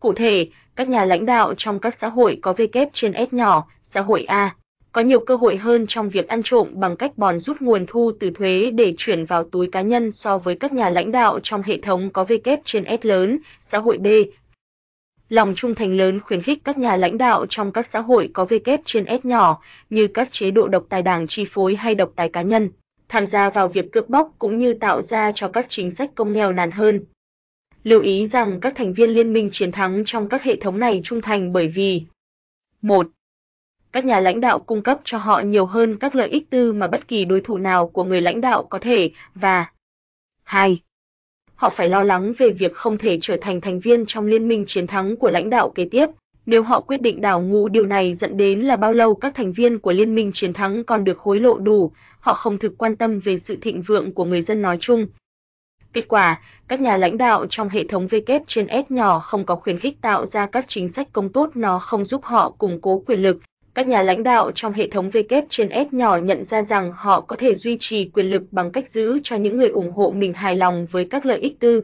Cụ 0.00 0.12
thể, 0.12 0.48
các 0.76 0.88
nhà 0.88 1.04
lãnh 1.04 1.26
đạo 1.26 1.54
trong 1.54 1.78
các 1.78 1.94
xã 1.94 2.08
hội 2.08 2.38
có 2.42 2.52
V 2.52 2.62
kép 2.72 2.88
trên 2.92 3.12
S 3.30 3.34
nhỏ, 3.34 3.66
xã 3.82 4.00
hội 4.00 4.24
A, 4.24 4.54
có 4.92 5.00
nhiều 5.00 5.20
cơ 5.20 5.36
hội 5.36 5.56
hơn 5.56 5.86
trong 5.86 6.08
việc 6.08 6.28
ăn 6.28 6.42
trộm 6.42 6.68
bằng 6.72 6.96
cách 6.96 7.18
bòn 7.18 7.38
rút 7.38 7.60
nguồn 7.60 7.86
thu 7.86 8.12
từ 8.20 8.30
thuế 8.30 8.70
để 8.70 8.94
chuyển 8.96 9.24
vào 9.24 9.44
túi 9.44 9.66
cá 9.66 9.80
nhân 9.80 10.10
so 10.10 10.38
với 10.38 10.54
các 10.54 10.72
nhà 10.72 10.90
lãnh 10.90 11.12
đạo 11.12 11.40
trong 11.42 11.62
hệ 11.62 11.78
thống 11.78 12.10
có 12.10 12.24
V 12.24 12.32
kép 12.44 12.60
trên 12.64 12.84
S 13.02 13.06
lớn, 13.06 13.38
xã 13.60 13.78
hội 13.78 13.98
B. 13.98 14.06
Lòng 15.28 15.52
trung 15.56 15.74
thành 15.74 15.96
lớn 15.96 16.20
khuyến 16.20 16.42
khích 16.42 16.64
các 16.64 16.78
nhà 16.78 16.96
lãnh 16.96 17.18
đạo 17.18 17.46
trong 17.46 17.72
các 17.72 17.86
xã 17.86 18.00
hội 18.00 18.30
có 18.32 18.44
V 18.44 18.54
kép 18.64 18.80
trên 18.84 19.04
S 19.22 19.26
nhỏ, 19.26 19.62
như 19.90 20.06
các 20.06 20.32
chế 20.32 20.50
độ 20.50 20.68
độc 20.68 20.84
tài 20.88 21.02
đảng 21.02 21.26
chi 21.26 21.44
phối 21.50 21.74
hay 21.74 21.94
độc 21.94 22.12
tài 22.16 22.28
cá 22.28 22.42
nhân, 22.42 22.70
tham 23.08 23.26
gia 23.26 23.50
vào 23.50 23.68
việc 23.68 23.92
cướp 23.92 24.08
bóc 24.08 24.32
cũng 24.38 24.58
như 24.58 24.74
tạo 24.74 25.02
ra 25.02 25.32
cho 25.34 25.48
các 25.48 25.66
chính 25.68 25.90
sách 25.90 26.10
công 26.14 26.32
nghèo 26.32 26.52
nàn 26.52 26.70
hơn. 26.70 27.00
Lưu 27.84 28.00
ý 28.00 28.26
rằng 28.26 28.60
các 28.60 28.72
thành 28.76 28.92
viên 28.92 29.10
liên 29.10 29.32
minh 29.32 29.48
chiến 29.52 29.72
thắng 29.72 30.02
trong 30.06 30.28
các 30.28 30.42
hệ 30.42 30.56
thống 30.56 30.78
này 30.78 31.00
trung 31.04 31.20
thành 31.20 31.52
bởi 31.52 31.68
vì 31.68 32.02
1 32.82 33.06
các 33.92 34.04
nhà 34.04 34.20
lãnh 34.20 34.40
đạo 34.40 34.58
cung 34.58 34.82
cấp 34.82 35.00
cho 35.04 35.18
họ 35.18 35.40
nhiều 35.40 35.66
hơn 35.66 35.96
các 35.96 36.14
lợi 36.14 36.28
ích 36.28 36.50
tư 36.50 36.72
mà 36.72 36.86
bất 36.86 37.08
kỳ 37.08 37.24
đối 37.24 37.40
thủ 37.40 37.58
nào 37.58 37.88
của 37.88 38.04
người 38.04 38.20
lãnh 38.20 38.40
đạo 38.40 38.62
có 38.62 38.78
thể 38.78 39.10
và 39.34 39.66
2. 40.44 40.80
Họ 41.54 41.68
phải 41.68 41.88
lo 41.88 42.02
lắng 42.02 42.32
về 42.38 42.50
việc 42.50 42.74
không 42.74 42.98
thể 42.98 43.18
trở 43.20 43.36
thành 43.40 43.60
thành 43.60 43.80
viên 43.80 44.06
trong 44.06 44.26
liên 44.26 44.48
minh 44.48 44.64
chiến 44.66 44.86
thắng 44.86 45.16
của 45.16 45.30
lãnh 45.30 45.50
đạo 45.50 45.70
kế 45.70 45.84
tiếp. 45.84 46.06
Nếu 46.46 46.62
họ 46.62 46.80
quyết 46.80 47.02
định 47.02 47.20
đảo 47.20 47.40
ngũ 47.40 47.68
điều 47.68 47.86
này 47.86 48.14
dẫn 48.14 48.36
đến 48.36 48.60
là 48.60 48.76
bao 48.76 48.92
lâu 48.92 49.14
các 49.14 49.34
thành 49.34 49.52
viên 49.52 49.78
của 49.78 49.92
liên 49.92 50.14
minh 50.14 50.30
chiến 50.34 50.52
thắng 50.52 50.84
còn 50.84 51.04
được 51.04 51.18
hối 51.18 51.40
lộ 51.40 51.58
đủ, 51.58 51.92
họ 52.20 52.34
không 52.34 52.58
thực 52.58 52.78
quan 52.78 52.96
tâm 52.96 53.20
về 53.20 53.38
sự 53.38 53.56
thịnh 53.60 53.82
vượng 53.82 54.12
của 54.12 54.24
người 54.24 54.42
dân 54.42 54.62
nói 54.62 54.76
chung. 54.80 55.06
Kết 55.92 56.08
quả, 56.08 56.40
các 56.68 56.80
nhà 56.80 56.96
lãnh 56.96 57.18
đạo 57.18 57.46
trong 57.46 57.68
hệ 57.68 57.86
thống 57.86 58.06
V 58.06 58.14
kép 58.26 58.42
trên 58.46 58.66
S 58.68 58.90
nhỏ 58.90 59.18
không 59.18 59.46
có 59.46 59.56
khuyến 59.56 59.78
khích 59.78 60.00
tạo 60.00 60.26
ra 60.26 60.46
các 60.46 60.64
chính 60.68 60.88
sách 60.88 61.08
công 61.12 61.28
tốt 61.28 61.50
nó 61.54 61.78
không 61.78 62.04
giúp 62.04 62.24
họ 62.24 62.50
củng 62.50 62.80
cố 62.80 63.02
quyền 63.06 63.22
lực, 63.22 63.38
các 63.74 63.88
nhà 63.88 64.02
lãnh 64.02 64.22
đạo 64.22 64.50
trong 64.54 64.72
hệ 64.72 64.88
thống 64.88 65.10
V 65.10 65.16
kép 65.28 65.44
trên 65.48 65.68
S 65.68 65.94
nhỏ 65.94 66.16
nhận 66.16 66.44
ra 66.44 66.62
rằng 66.62 66.92
họ 66.96 67.20
có 67.20 67.36
thể 67.36 67.54
duy 67.54 67.76
trì 67.80 68.04
quyền 68.04 68.30
lực 68.30 68.42
bằng 68.50 68.70
cách 68.70 68.88
giữ 68.88 69.20
cho 69.22 69.36
những 69.36 69.56
người 69.56 69.68
ủng 69.68 69.92
hộ 69.92 70.10
mình 70.16 70.32
hài 70.32 70.56
lòng 70.56 70.86
với 70.90 71.04
các 71.04 71.26
lợi 71.26 71.38
ích 71.38 71.60
tư. 71.60 71.82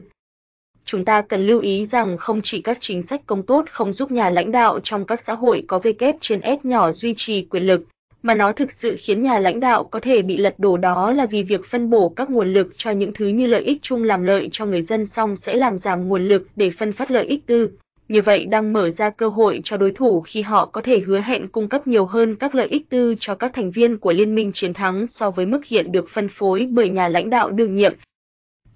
Chúng 0.85 1.05
ta 1.05 1.21
cần 1.21 1.47
lưu 1.47 1.59
ý 1.59 1.85
rằng 1.85 2.17
không 2.17 2.41
chỉ 2.43 2.61
các 2.61 2.77
chính 2.79 3.01
sách 3.01 3.21
công 3.25 3.43
tốt 3.43 3.65
không 3.71 3.93
giúp 3.93 4.11
nhà 4.11 4.29
lãnh 4.29 4.51
đạo 4.51 4.79
trong 4.79 5.05
các 5.05 5.21
xã 5.21 5.33
hội 5.33 5.63
có 5.67 5.79
V 5.79 5.87
kép 5.99 6.15
trên 6.21 6.41
S 6.41 6.65
nhỏ 6.65 6.91
duy 6.91 7.13
trì 7.17 7.41
quyền 7.41 7.63
lực, 7.63 7.83
mà 8.23 8.35
nó 8.35 8.51
thực 8.51 8.71
sự 8.71 8.95
khiến 8.99 9.21
nhà 9.21 9.39
lãnh 9.39 9.59
đạo 9.59 9.83
có 9.83 9.99
thể 9.99 10.21
bị 10.21 10.37
lật 10.37 10.55
đổ 10.57 10.77
đó 10.77 11.13
là 11.13 11.25
vì 11.25 11.43
việc 11.43 11.65
phân 11.65 11.89
bổ 11.89 12.09
các 12.09 12.29
nguồn 12.29 12.53
lực 12.53 12.67
cho 12.77 12.91
những 12.91 13.13
thứ 13.13 13.27
như 13.27 13.47
lợi 13.47 13.61
ích 13.63 13.81
chung 13.81 14.03
làm 14.03 14.23
lợi 14.23 14.49
cho 14.51 14.65
người 14.65 14.81
dân 14.81 15.05
xong 15.05 15.35
sẽ 15.35 15.55
làm 15.55 15.77
giảm 15.77 16.07
nguồn 16.07 16.27
lực 16.27 16.47
để 16.55 16.69
phân 16.69 16.93
phát 16.93 17.11
lợi 17.11 17.25
ích 17.25 17.45
tư 17.45 17.69
như 18.09 18.21
vậy 18.21 18.45
đang 18.45 18.73
mở 18.73 18.89
ra 18.89 19.09
cơ 19.09 19.29
hội 19.29 19.61
cho 19.63 19.77
đối 19.77 19.91
thủ 19.91 20.21
khi 20.21 20.41
họ 20.41 20.65
có 20.65 20.81
thể 20.81 20.99
hứa 20.99 21.19
hẹn 21.19 21.47
cung 21.47 21.69
cấp 21.69 21.87
nhiều 21.87 22.05
hơn 22.05 22.35
các 22.35 22.55
lợi 22.55 22.67
ích 22.67 22.89
tư 22.89 23.15
cho 23.19 23.35
các 23.35 23.51
thành 23.53 23.71
viên 23.71 23.97
của 23.97 24.13
liên 24.13 24.35
minh 24.35 24.51
chiến 24.53 24.73
thắng 24.73 25.07
so 25.07 25.31
với 25.31 25.45
mức 25.45 25.65
hiện 25.65 25.91
được 25.91 26.09
phân 26.09 26.29
phối 26.29 26.67
bởi 26.71 26.89
nhà 26.89 27.07
lãnh 27.07 27.29
đạo 27.29 27.49
đương 27.49 27.75
nhiệm. 27.75 27.93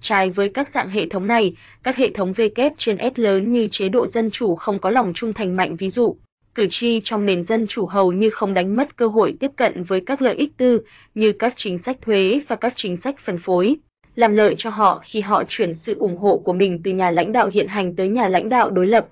Trái 0.02 0.30
với 0.30 0.50
các 0.50 0.70
dạng 0.70 0.90
hệ 0.90 1.10
thống 1.10 1.28
này, 1.28 1.56
các 1.84 1.96
hệ 1.96 2.10
thống 2.10 2.34
V 2.34 2.42
trên 2.78 2.98
S 3.16 3.20
lớn 3.20 3.52
như 3.52 3.68
chế 3.72 3.90
độ 3.90 4.08
dân 4.08 4.32
chủ 4.32 4.56
không 4.56 4.80
có 4.80 4.90
lòng 4.90 5.14
trung 5.16 5.34
thành 5.34 5.56
mạnh 5.56 5.76
ví 5.76 5.90
dụ, 5.90 6.16
cử 6.56 6.68
tri 6.70 7.02
trong 7.04 7.26
nền 7.26 7.44
dân 7.44 7.68
chủ 7.68 7.86
hầu 7.86 8.12
như 8.12 8.30
không 8.30 8.54
đánh 8.54 8.76
mất 8.76 8.96
cơ 8.96 9.08
hội 9.08 9.36
tiếp 9.40 9.52
cận 9.56 9.84
với 9.84 10.02
các 10.06 10.22
lợi 10.22 10.36
ích 10.36 10.58
tư 10.58 10.82
như 11.16 11.32
các 11.32 11.54
chính 11.56 11.78
sách 11.78 11.98
thuế 12.02 12.42
và 12.48 12.56
các 12.56 12.74
chính 12.76 12.98
sách 12.98 13.20
phân 13.20 13.38
phối 13.38 13.78
làm 14.16 14.36
lợi 14.36 14.56
cho 14.58 14.70
họ 14.70 15.02
khi 15.04 15.22
họ 15.22 15.44
chuyển 15.48 15.74
sự 15.74 15.96
ủng 16.00 16.18
hộ 16.18 16.38
của 16.38 16.54
mình 16.54 16.82
từ 16.84 16.92
nhà 16.92 17.12
lãnh 17.12 17.32
đạo 17.32 17.50
hiện 17.54 17.68
hành 17.68 17.96
tới 17.96 18.08
nhà 18.08 18.28
lãnh 18.28 18.50
đạo 18.50 18.70
đối 18.70 18.88
lập. 18.88 19.08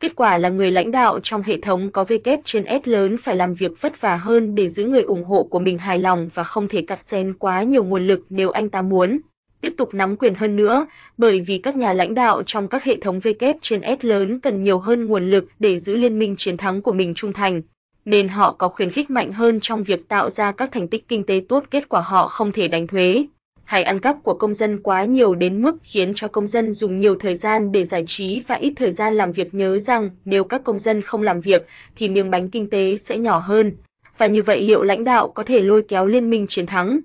Kết 0.00 0.16
quả 0.16 0.38
là 0.38 0.48
người 0.48 0.70
lãnh 0.70 0.90
đạo 0.90 1.20
trong 1.22 1.42
hệ 1.42 1.60
thống 1.60 1.90
có 1.90 2.04
V 2.04 2.12
kép 2.24 2.40
trên 2.44 2.64
S 2.84 2.88
lớn 2.88 3.16
phải 3.16 3.36
làm 3.36 3.54
việc 3.54 3.80
vất 3.80 4.00
vả 4.00 4.16
hơn 4.16 4.54
để 4.54 4.68
giữ 4.68 4.84
người 4.84 5.02
ủng 5.02 5.24
hộ 5.24 5.42
của 5.42 5.58
mình 5.58 5.78
hài 5.78 5.98
lòng 5.98 6.30
và 6.34 6.44
không 6.44 6.68
thể 6.68 6.82
cắt 6.82 7.00
xén 7.00 7.34
quá 7.34 7.62
nhiều 7.62 7.84
nguồn 7.84 8.06
lực 8.06 8.26
nếu 8.30 8.50
anh 8.50 8.68
ta 8.68 8.82
muốn. 8.82 9.18
Tiếp 9.60 9.74
tục 9.76 9.94
nắm 9.94 10.16
quyền 10.16 10.34
hơn 10.34 10.56
nữa, 10.56 10.86
bởi 11.16 11.40
vì 11.40 11.58
các 11.58 11.76
nhà 11.76 11.92
lãnh 11.92 12.14
đạo 12.14 12.42
trong 12.42 12.68
các 12.68 12.84
hệ 12.84 12.96
thống 13.00 13.20
V 13.20 13.28
kép 13.38 13.56
trên 13.60 13.80
S 14.00 14.04
lớn 14.04 14.40
cần 14.40 14.62
nhiều 14.62 14.78
hơn 14.78 15.06
nguồn 15.06 15.30
lực 15.30 15.44
để 15.58 15.78
giữ 15.78 15.96
liên 15.96 16.18
minh 16.18 16.34
chiến 16.36 16.56
thắng 16.56 16.82
của 16.82 16.92
mình 16.92 17.14
trung 17.14 17.32
thành, 17.32 17.62
nên 18.04 18.28
họ 18.28 18.52
có 18.58 18.68
khuyến 18.68 18.90
khích 18.90 19.10
mạnh 19.10 19.32
hơn 19.32 19.60
trong 19.60 19.82
việc 19.84 20.08
tạo 20.08 20.30
ra 20.30 20.52
các 20.52 20.72
thành 20.72 20.88
tích 20.88 21.08
kinh 21.08 21.24
tế 21.24 21.40
tốt 21.48 21.64
kết 21.70 21.88
quả 21.88 22.00
họ 22.00 22.28
không 22.28 22.52
thể 22.52 22.68
đánh 22.68 22.86
thuế 22.86 23.26
hay 23.68 23.82
ăn 23.82 24.00
cắp 24.00 24.16
của 24.22 24.34
công 24.34 24.54
dân 24.54 24.78
quá 24.82 25.04
nhiều 25.04 25.34
đến 25.34 25.62
mức 25.62 25.76
khiến 25.82 26.12
cho 26.14 26.28
công 26.28 26.46
dân 26.46 26.72
dùng 26.72 27.00
nhiều 27.00 27.16
thời 27.20 27.36
gian 27.36 27.72
để 27.72 27.84
giải 27.84 28.04
trí 28.06 28.42
và 28.46 28.54
ít 28.54 28.72
thời 28.76 28.92
gian 28.92 29.14
làm 29.14 29.32
việc 29.32 29.54
nhớ 29.54 29.78
rằng 29.78 30.10
nếu 30.24 30.44
các 30.44 30.64
công 30.64 30.78
dân 30.78 31.02
không 31.02 31.22
làm 31.22 31.40
việc 31.40 31.66
thì 31.96 32.08
miếng 32.08 32.30
bánh 32.30 32.50
kinh 32.50 32.70
tế 32.70 32.96
sẽ 32.96 33.18
nhỏ 33.18 33.38
hơn. 33.38 33.72
Và 34.18 34.26
như 34.26 34.42
vậy 34.42 34.62
liệu 34.62 34.82
lãnh 34.82 35.04
đạo 35.04 35.28
có 35.28 35.42
thể 35.42 35.60
lôi 35.60 35.82
kéo 35.82 36.06
liên 36.06 36.30
minh 36.30 36.46
chiến 36.46 36.66
thắng? 36.66 37.00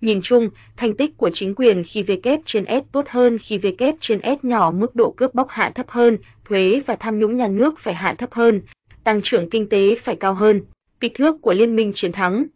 Nhìn 0.00 0.20
chung, 0.22 0.48
thành 0.76 0.96
tích 0.96 1.16
của 1.16 1.30
chính 1.30 1.54
quyền 1.54 1.82
khi 1.84 2.02
V 2.02 2.10
kép 2.22 2.40
trên 2.44 2.64
S 2.66 2.92
tốt 2.92 3.04
hơn 3.08 3.38
khi 3.38 3.58
V 3.58 3.66
kép 3.78 3.94
trên 4.00 4.20
S 4.22 4.44
nhỏ 4.44 4.70
mức 4.70 4.96
độ 4.96 5.10
cướp 5.16 5.34
bóc 5.34 5.46
hạ 5.50 5.70
thấp 5.70 5.88
hơn, 5.88 6.18
thuế 6.48 6.80
và 6.86 6.96
tham 6.96 7.18
nhũng 7.18 7.36
nhà 7.36 7.48
nước 7.48 7.78
phải 7.78 7.94
hạ 7.94 8.14
thấp 8.18 8.32
hơn, 8.32 8.60
tăng 9.04 9.22
trưởng 9.22 9.50
kinh 9.50 9.68
tế 9.68 9.94
phải 9.94 10.16
cao 10.16 10.34
hơn, 10.34 10.62
kích 11.00 11.14
thước 11.14 11.36
của 11.42 11.54
liên 11.54 11.76
minh 11.76 11.92
chiến 11.92 12.12
thắng. 12.12 12.46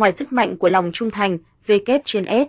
Ngoài 0.00 0.12
sức 0.12 0.32
mạnh 0.32 0.56
của 0.56 0.68
lòng 0.68 0.90
trung 0.92 1.10
thành, 1.10 1.38
V 1.66 1.72
kép 1.86 2.02
trên 2.04 2.24
S. 2.24 2.46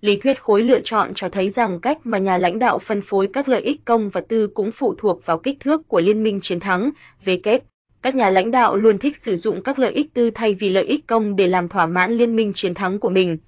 Lý 0.00 0.16
thuyết 0.16 0.42
khối 0.42 0.62
lựa 0.62 0.80
chọn 0.80 1.14
cho 1.14 1.28
thấy 1.28 1.48
rằng 1.48 1.80
cách 1.80 1.98
mà 2.04 2.18
nhà 2.18 2.38
lãnh 2.38 2.58
đạo 2.58 2.78
phân 2.78 3.02
phối 3.02 3.28
các 3.32 3.48
lợi 3.48 3.60
ích 3.60 3.84
công 3.84 4.10
và 4.10 4.20
tư 4.20 4.46
cũng 4.46 4.72
phụ 4.72 4.94
thuộc 4.98 5.26
vào 5.26 5.38
kích 5.38 5.60
thước 5.60 5.88
của 5.88 6.00
liên 6.00 6.22
minh 6.22 6.40
chiến 6.42 6.60
thắng, 6.60 6.90
V 7.24 7.30
kép. 7.42 7.62
Các 8.02 8.14
nhà 8.14 8.30
lãnh 8.30 8.50
đạo 8.50 8.76
luôn 8.76 8.98
thích 8.98 9.16
sử 9.16 9.36
dụng 9.36 9.62
các 9.62 9.78
lợi 9.78 9.92
ích 9.92 10.14
tư 10.14 10.30
thay 10.30 10.54
vì 10.54 10.68
lợi 10.68 10.84
ích 10.84 11.06
công 11.06 11.36
để 11.36 11.46
làm 11.46 11.68
thỏa 11.68 11.86
mãn 11.86 12.12
liên 12.12 12.36
minh 12.36 12.52
chiến 12.54 12.74
thắng 12.74 12.98
của 12.98 13.10
mình. 13.10 13.38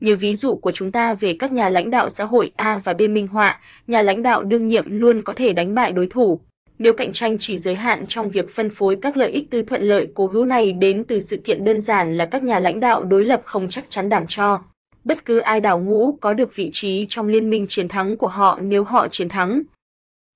Như 0.00 0.16
ví 0.16 0.34
dụ 0.34 0.56
của 0.56 0.72
chúng 0.72 0.92
ta 0.92 1.14
về 1.14 1.36
các 1.38 1.52
nhà 1.52 1.68
lãnh 1.68 1.90
đạo 1.90 2.10
xã 2.10 2.24
hội 2.24 2.50
A 2.56 2.80
và 2.84 2.94
B 2.94 3.00
minh 3.00 3.28
họa, 3.28 3.60
nhà 3.86 4.02
lãnh 4.02 4.22
đạo 4.22 4.42
đương 4.42 4.68
nhiệm 4.68 4.84
luôn 4.88 5.22
có 5.22 5.32
thể 5.36 5.52
đánh 5.52 5.74
bại 5.74 5.92
đối 5.92 6.06
thủ, 6.06 6.40
nếu 6.78 6.92
cạnh 6.92 7.12
tranh 7.12 7.38
chỉ 7.38 7.58
giới 7.58 7.74
hạn 7.74 8.06
trong 8.06 8.30
việc 8.30 8.50
phân 8.50 8.70
phối 8.70 8.96
các 9.02 9.16
lợi 9.16 9.30
ích 9.30 9.50
tư 9.50 9.62
thuận 9.62 9.82
lợi 9.82 10.08
cố 10.14 10.26
hữu 10.26 10.44
này 10.44 10.72
đến 10.72 11.04
từ 11.04 11.20
sự 11.20 11.36
kiện 11.36 11.64
đơn 11.64 11.80
giản 11.80 12.16
là 12.16 12.26
các 12.26 12.42
nhà 12.42 12.60
lãnh 12.60 12.80
đạo 12.80 13.04
đối 13.04 13.24
lập 13.24 13.42
không 13.44 13.68
chắc 13.68 13.84
chắn 13.88 14.08
đảm 14.08 14.24
cho 14.28 14.60
bất 15.04 15.24
cứ 15.24 15.38
ai 15.38 15.60
đảo 15.60 15.78
ngũ 15.78 16.12
có 16.20 16.34
được 16.34 16.56
vị 16.56 16.70
trí 16.72 17.06
trong 17.08 17.28
liên 17.28 17.50
minh 17.50 17.66
chiến 17.68 17.88
thắng 17.88 18.16
của 18.16 18.28
họ 18.28 18.58
nếu 18.62 18.84
họ 18.84 19.08
chiến 19.08 19.28
thắng. 19.28 19.62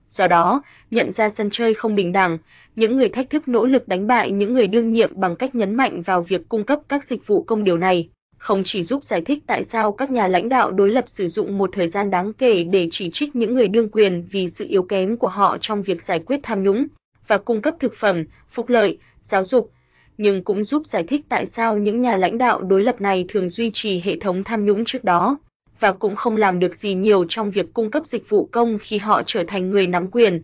Do 0.08 0.26
đó, 0.26 0.62
nhận 0.90 1.12
ra 1.12 1.28
sân 1.28 1.50
chơi 1.50 1.74
không 1.74 1.94
bình 1.94 2.12
đẳng, 2.12 2.38
những 2.76 2.96
người 2.96 3.08
thách 3.08 3.30
thức 3.30 3.48
nỗ 3.48 3.66
lực 3.66 3.88
đánh 3.88 4.06
bại 4.06 4.30
những 4.30 4.54
người 4.54 4.66
đương 4.66 4.92
nhiệm 4.92 5.10
bằng 5.14 5.36
cách 5.36 5.54
nhấn 5.54 5.74
mạnh 5.74 6.02
vào 6.02 6.22
việc 6.22 6.48
cung 6.48 6.64
cấp 6.64 6.80
các 6.88 7.04
dịch 7.04 7.26
vụ 7.26 7.42
công 7.42 7.64
điều 7.64 7.78
này 7.78 8.08
không 8.42 8.62
chỉ 8.64 8.82
giúp 8.82 9.04
giải 9.04 9.20
thích 9.20 9.42
tại 9.46 9.64
sao 9.64 9.92
các 9.92 10.10
nhà 10.10 10.28
lãnh 10.28 10.48
đạo 10.48 10.70
đối 10.70 10.90
lập 10.90 11.04
sử 11.06 11.28
dụng 11.28 11.58
một 11.58 11.70
thời 11.72 11.88
gian 11.88 12.10
đáng 12.10 12.32
kể 12.32 12.64
để 12.64 12.88
chỉ 12.90 13.10
trích 13.10 13.36
những 13.36 13.54
người 13.54 13.68
đương 13.68 13.88
quyền 13.88 14.26
vì 14.30 14.48
sự 14.48 14.66
yếu 14.68 14.82
kém 14.82 15.16
của 15.16 15.28
họ 15.28 15.58
trong 15.60 15.82
việc 15.82 16.02
giải 16.02 16.18
quyết 16.18 16.40
tham 16.42 16.62
nhũng 16.62 16.86
và 17.26 17.38
cung 17.38 17.62
cấp 17.62 17.74
thực 17.80 17.94
phẩm, 17.94 18.24
phúc 18.50 18.68
lợi, 18.68 18.98
giáo 19.22 19.44
dục, 19.44 19.70
nhưng 20.18 20.44
cũng 20.44 20.64
giúp 20.64 20.86
giải 20.86 21.02
thích 21.02 21.24
tại 21.28 21.46
sao 21.46 21.78
những 21.78 22.02
nhà 22.02 22.16
lãnh 22.16 22.38
đạo 22.38 22.62
đối 22.62 22.82
lập 22.82 23.00
này 23.00 23.24
thường 23.28 23.48
duy 23.48 23.70
trì 23.70 24.00
hệ 24.00 24.16
thống 24.18 24.44
tham 24.44 24.64
nhũng 24.64 24.84
trước 24.84 25.04
đó 25.04 25.38
và 25.80 25.92
cũng 25.92 26.16
không 26.16 26.36
làm 26.36 26.58
được 26.58 26.74
gì 26.74 26.94
nhiều 26.94 27.24
trong 27.28 27.50
việc 27.50 27.66
cung 27.74 27.90
cấp 27.90 28.06
dịch 28.06 28.28
vụ 28.28 28.48
công 28.52 28.78
khi 28.80 28.98
họ 28.98 29.22
trở 29.26 29.44
thành 29.48 29.70
người 29.70 29.86
nắm 29.86 30.10
quyền. 30.10 30.42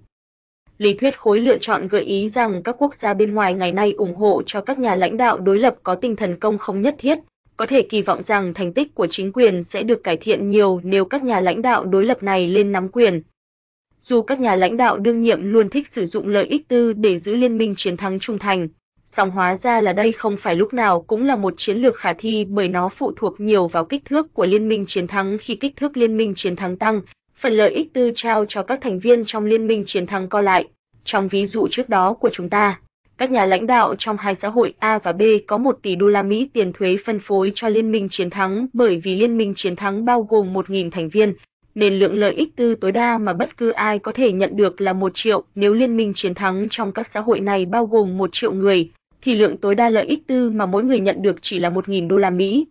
Lý 0.78 0.94
thuyết 0.94 1.18
khối 1.18 1.40
lựa 1.40 1.58
chọn 1.58 1.88
gợi 1.88 2.02
ý 2.02 2.28
rằng 2.28 2.62
các 2.62 2.76
quốc 2.78 2.94
gia 2.94 3.14
bên 3.14 3.34
ngoài 3.34 3.54
ngày 3.54 3.72
nay 3.72 3.92
ủng 3.92 4.14
hộ 4.14 4.42
cho 4.46 4.60
các 4.60 4.78
nhà 4.78 4.94
lãnh 4.94 5.16
đạo 5.16 5.38
đối 5.38 5.58
lập 5.58 5.76
có 5.82 5.94
tinh 5.94 6.16
thần 6.16 6.36
công 6.36 6.58
không 6.58 6.82
nhất 6.82 6.94
thiết, 6.98 7.18
có 7.58 7.66
thể 7.66 7.82
kỳ 7.82 8.02
vọng 8.02 8.22
rằng 8.22 8.54
thành 8.54 8.72
tích 8.72 8.94
của 8.94 9.06
chính 9.06 9.32
quyền 9.32 9.62
sẽ 9.62 9.82
được 9.82 10.04
cải 10.04 10.16
thiện 10.16 10.50
nhiều 10.50 10.80
nếu 10.84 11.04
các 11.04 11.22
nhà 11.22 11.40
lãnh 11.40 11.62
đạo 11.62 11.84
đối 11.84 12.04
lập 12.04 12.22
này 12.22 12.48
lên 12.48 12.72
nắm 12.72 12.88
quyền. 12.88 13.22
Dù 14.00 14.22
các 14.22 14.40
nhà 14.40 14.56
lãnh 14.56 14.76
đạo 14.76 14.98
đương 14.98 15.22
nhiệm 15.22 15.52
luôn 15.52 15.70
thích 15.70 15.88
sử 15.88 16.06
dụng 16.06 16.28
lợi 16.28 16.44
ích 16.44 16.68
tư 16.68 16.92
để 16.92 17.18
giữ 17.18 17.34
liên 17.34 17.58
minh 17.58 17.74
chiến 17.76 17.96
thắng 17.96 18.18
trung 18.18 18.38
thành, 18.38 18.68
song 19.04 19.30
hóa 19.30 19.56
ra 19.56 19.80
là 19.80 19.92
đây 19.92 20.12
không 20.12 20.36
phải 20.36 20.56
lúc 20.56 20.74
nào 20.74 21.02
cũng 21.02 21.26
là 21.26 21.36
một 21.36 21.54
chiến 21.56 21.76
lược 21.76 21.96
khả 21.96 22.12
thi 22.12 22.44
bởi 22.48 22.68
nó 22.68 22.88
phụ 22.88 23.12
thuộc 23.16 23.40
nhiều 23.40 23.68
vào 23.68 23.84
kích 23.84 24.04
thước 24.04 24.34
của 24.34 24.46
liên 24.46 24.68
minh 24.68 24.84
chiến 24.86 25.06
thắng 25.06 25.38
khi 25.40 25.54
kích 25.54 25.76
thước 25.76 25.96
liên 25.96 26.16
minh 26.16 26.34
chiến 26.36 26.56
thắng 26.56 26.76
tăng, 26.76 27.00
phần 27.36 27.52
lợi 27.52 27.70
ích 27.70 27.92
tư 27.92 28.12
trao 28.14 28.44
cho 28.44 28.62
các 28.62 28.78
thành 28.82 28.98
viên 28.98 29.24
trong 29.24 29.44
liên 29.44 29.66
minh 29.66 29.82
chiến 29.86 30.06
thắng 30.06 30.28
co 30.28 30.40
lại. 30.40 30.68
Trong 31.04 31.28
ví 31.28 31.46
dụ 31.46 31.68
trước 31.70 31.88
đó 31.88 32.14
của 32.14 32.30
chúng 32.32 32.48
ta, 32.48 32.80
các 33.18 33.30
nhà 33.30 33.46
lãnh 33.46 33.66
đạo 33.66 33.94
trong 33.98 34.16
hai 34.16 34.34
xã 34.34 34.48
hội 34.48 34.74
A 34.78 34.98
và 34.98 35.12
B 35.12 35.22
có 35.46 35.58
1 35.58 35.78
tỷ 35.82 35.96
đô 35.96 36.08
la 36.08 36.22
Mỹ 36.22 36.48
tiền 36.52 36.72
thuế 36.72 36.96
phân 37.04 37.18
phối 37.18 37.52
cho 37.54 37.68
Liên 37.68 37.92
minh 37.92 38.08
chiến 38.08 38.30
thắng 38.30 38.66
bởi 38.72 39.00
vì 39.04 39.16
Liên 39.16 39.38
minh 39.38 39.52
chiến 39.56 39.76
thắng 39.76 40.04
bao 40.04 40.22
gồm 40.22 40.54
1.000 40.54 40.90
thành 40.90 41.08
viên, 41.08 41.34
nên 41.74 41.98
lượng 41.98 42.14
lợi 42.14 42.32
ích 42.34 42.56
tư 42.56 42.74
tối 42.74 42.92
đa 42.92 43.18
mà 43.18 43.32
bất 43.32 43.56
cứ 43.56 43.70
ai 43.70 43.98
có 43.98 44.12
thể 44.12 44.32
nhận 44.32 44.56
được 44.56 44.80
là 44.80 44.92
1 44.92 45.12
triệu 45.14 45.44
nếu 45.54 45.74
Liên 45.74 45.96
minh 45.96 46.12
chiến 46.14 46.34
thắng 46.34 46.66
trong 46.70 46.92
các 46.92 47.06
xã 47.06 47.20
hội 47.20 47.40
này 47.40 47.66
bao 47.66 47.86
gồm 47.86 48.18
1 48.18 48.30
triệu 48.32 48.52
người, 48.52 48.90
thì 49.22 49.34
lượng 49.34 49.56
tối 49.56 49.74
đa 49.74 49.90
lợi 49.90 50.06
ích 50.06 50.26
tư 50.26 50.50
mà 50.50 50.66
mỗi 50.66 50.84
người 50.84 51.00
nhận 51.00 51.22
được 51.22 51.36
chỉ 51.40 51.58
là 51.58 51.70
1.000 51.70 52.08
đô 52.08 52.16
la 52.16 52.30
Mỹ. 52.30 52.66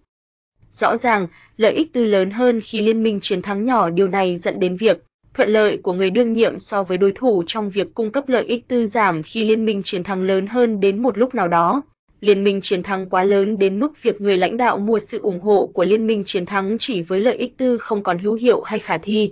Rõ 0.71 0.97
ràng, 0.97 1.27
lợi 1.57 1.73
ích 1.73 1.93
tư 1.93 2.05
lớn 2.05 2.31
hơn 2.31 2.61
khi 2.61 2.81
liên 2.81 3.03
minh 3.03 3.19
chiến 3.21 3.41
thắng 3.41 3.65
nhỏ 3.65 3.89
điều 3.89 4.07
này 4.07 4.37
dẫn 4.37 4.59
đến 4.59 4.77
việc 4.77 5.06
thuận 5.37 5.49
lợi 5.49 5.77
của 5.77 5.93
người 5.93 6.09
đương 6.09 6.33
nhiệm 6.33 6.59
so 6.59 6.83
với 6.83 6.97
đối 6.97 7.11
thủ 7.11 7.43
trong 7.47 7.69
việc 7.69 7.93
cung 7.93 8.11
cấp 8.11 8.29
lợi 8.29 8.45
ích 8.45 8.67
tư 8.67 8.85
giảm 8.85 9.23
khi 9.23 9.45
liên 9.45 9.65
minh 9.65 9.81
chiến 9.83 10.03
thắng 10.03 10.23
lớn 10.23 10.47
hơn 10.47 10.79
đến 10.79 11.01
một 11.01 11.17
lúc 11.17 11.35
nào 11.35 11.47
đó. 11.47 11.81
Liên 12.21 12.43
minh 12.43 12.61
chiến 12.61 12.83
thắng 12.83 13.09
quá 13.09 13.23
lớn 13.23 13.57
đến 13.57 13.79
mức 13.79 14.03
việc 14.03 14.21
người 14.21 14.37
lãnh 14.37 14.57
đạo 14.57 14.77
mua 14.77 14.99
sự 14.99 15.19
ủng 15.19 15.39
hộ 15.39 15.69
của 15.73 15.85
liên 15.85 16.07
minh 16.07 16.23
chiến 16.23 16.45
thắng 16.45 16.77
chỉ 16.79 17.01
với 17.01 17.19
lợi 17.19 17.35
ích 17.35 17.57
tư 17.57 17.77
không 17.77 18.03
còn 18.03 18.19
hữu 18.19 18.33
hiệu 18.33 18.61
hay 18.61 18.79
khả 18.79 18.97
thi. 18.97 19.31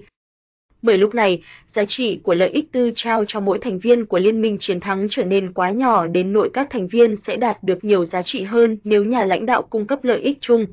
Bởi 0.81 0.97
lúc 0.97 1.15
này, 1.15 1.43
giá 1.67 1.85
trị 1.85 2.19
của 2.23 2.33
lợi 2.33 2.49
ích 2.49 2.71
tư 2.71 2.91
trao 2.95 3.25
cho 3.25 3.39
mỗi 3.39 3.59
thành 3.59 3.79
viên 3.79 4.05
của 4.05 4.19
liên 4.19 4.41
minh 4.41 4.57
chiến 4.57 4.79
thắng 4.79 5.07
trở 5.09 5.23
nên 5.23 5.53
quá 5.53 5.71
nhỏ 5.71 6.07
đến 6.07 6.33
nỗi 6.33 6.49
các 6.53 6.67
thành 6.69 6.87
viên 6.87 7.15
sẽ 7.15 7.37
đạt 7.37 7.63
được 7.63 7.83
nhiều 7.83 8.05
giá 8.05 8.21
trị 8.21 8.43
hơn 8.43 8.77
nếu 8.83 9.03
nhà 9.03 9.25
lãnh 9.25 9.45
đạo 9.45 9.61
cung 9.61 9.87
cấp 9.87 10.03
lợi 10.03 10.19
ích 10.19 10.37
chung. 10.41 10.65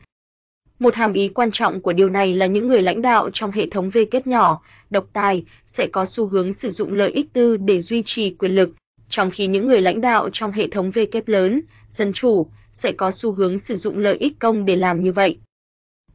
Một 0.83 0.95
hàm 0.95 1.13
ý 1.13 1.29
quan 1.29 1.51
trọng 1.51 1.81
của 1.81 1.93
điều 1.93 2.09
này 2.09 2.35
là 2.35 2.47
những 2.47 2.69
người 2.69 2.83
lãnh 2.83 3.03
đạo 3.03 3.31
trong 3.33 3.51
hệ 3.51 3.67
thống 3.71 3.91
V 3.91 3.99
kết 4.11 4.27
nhỏ, 4.27 4.63
độc 4.91 5.07
tài, 5.13 5.45
sẽ 5.67 5.87
có 5.93 6.05
xu 6.05 6.27
hướng 6.27 6.53
sử 6.53 6.71
dụng 6.71 6.93
lợi 6.93 7.11
ích 7.11 7.33
tư 7.33 7.57
để 7.57 7.81
duy 7.81 8.03
trì 8.03 8.31
quyền 8.31 8.55
lực, 8.55 8.71
trong 9.09 9.31
khi 9.31 9.47
những 9.47 9.67
người 9.67 9.81
lãnh 9.81 10.01
đạo 10.01 10.29
trong 10.33 10.53
hệ 10.53 10.69
thống 10.69 10.91
V 10.91 10.99
kép 11.13 11.29
lớn, 11.29 11.61
dân 11.91 12.13
chủ, 12.13 12.47
sẽ 12.73 12.93
có 12.93 13.11
xu 13.11 13.33
hướng 13.33 13.59
sử 13.59 13.77
dụng 13.77 13.99
lợi 13.99 14.17
ích 14.17 14.39
công 14.39 14.65
để 14.65 14.77
làm 14.77 15.03
như 15.05 15.13
vậy. 15.13 15.39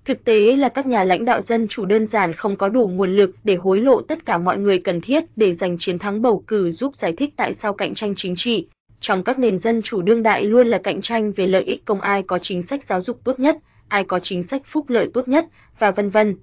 Thực 0.06 0.24
tế 0.24 0.56
là 0.56 0.70
các 0.70 0.86
nhà 0.86 1.04
lãnh 1.04 1.26
đạo 1.26 1.42
dân 1.42 1.68
chủ 1.68 1.86
đơn 1.86 2.06
giản 2.06 2.34
không 2.34 2.56
có 2.56 2.70
đủ 2.70 2.88
nguồn 2.88 3.16
lực 3.16 3.36
để 3.44 3.56
hối 3.56 3.82
lộ 3.82 4.02
tất 4.02 4.26
cả 4.26 4.38
mọi 4.38 4.58
người 4.58 4.80
cần 4.80 5.02
thiết 5.02 5.24
để 5.36 5.54
giành 5.54 5.78
chiến 5.78 6.00
thắng 6.00 6.22
bầu 6.22 6.44
cử 6.48 6.72
giúp 6.72 6.96
giải 6.96 7.14
thích 7.14 7.34
tại 7.36 7.54
sao 7.54 7.74
cạnh 7.74 7.94
tranh 7.94 8.16
chính 8.16 8.36
trị 8.36 8.68
trong 9.00 9.24
các 9.24 9.40
nền 9.40 9.58
dân 9.58 9.82
chủ 9.82 10.02
đương 10.02 10.24
đại 10.24 10.44
luôn 10.44 10.68
là 10.68 10.78
cạnh 10.78 11.02
tranh 11.02 11.32
về 11.32 11.48
lợi 11.48 11.64
ích 11.64 11.86
công 11.86 12.02
ai 12.02 12.24
có 12.24 12.40
chính 12.40 12.62
sách 12.62 12.84
giáo 12.84 13.02
dục 13.02 13.20
tốt 13.24 13.40
nhất, 13.40 13.58
ai 13.88 14.04
có 14.04 14.20
chính 14.20 14.44
sách 14.44 14.62
phúc 14.66 14.90
lợi 14.90 15.10
tốt 15.14 15.28
nhất 15.28 15.46
và 15.80 15.92
vân 15.92 16.10
vân. 16.10 16.36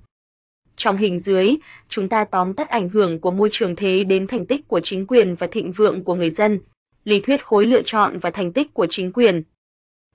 Trong 0.76 0.96
hình 0.96 1.18
dưới, 1.18 1.54
chúng 1.88 2.08
ta 2.08 2.24
tóm 2.24 2.54
tắt 2.54 2.68
ảnh 2.68 2.88
hưởng 2.88 3.20
của 3.20 3.30
môi 3.30 3.48
trường 3.52 3.76
thế 3.76 4.04
đến 4.04 4.26
thành 4.26 4.46
tích 4.46 4.68
của 4.68 4.80
chính 4.80 5.06
quyền 5.06 5.34
và 5.34 5.46
thịnh 5.46 5.72
vượng 5.72 6.04
của 6.04 6.14
người 6.14 6.30
dân. 6.30 6.60
Lý 7.04 7.20
thuyết 7.20 7.44
khối 7.44 7.66
lựa 7.66 7.82
chọn 7.82 8.18
và 8.18 8.30
thành 8.30 8.52
tích 8.52 8.74
của 8.74 8.86
chính 8.90 9.12
quyền. 9.12 9.42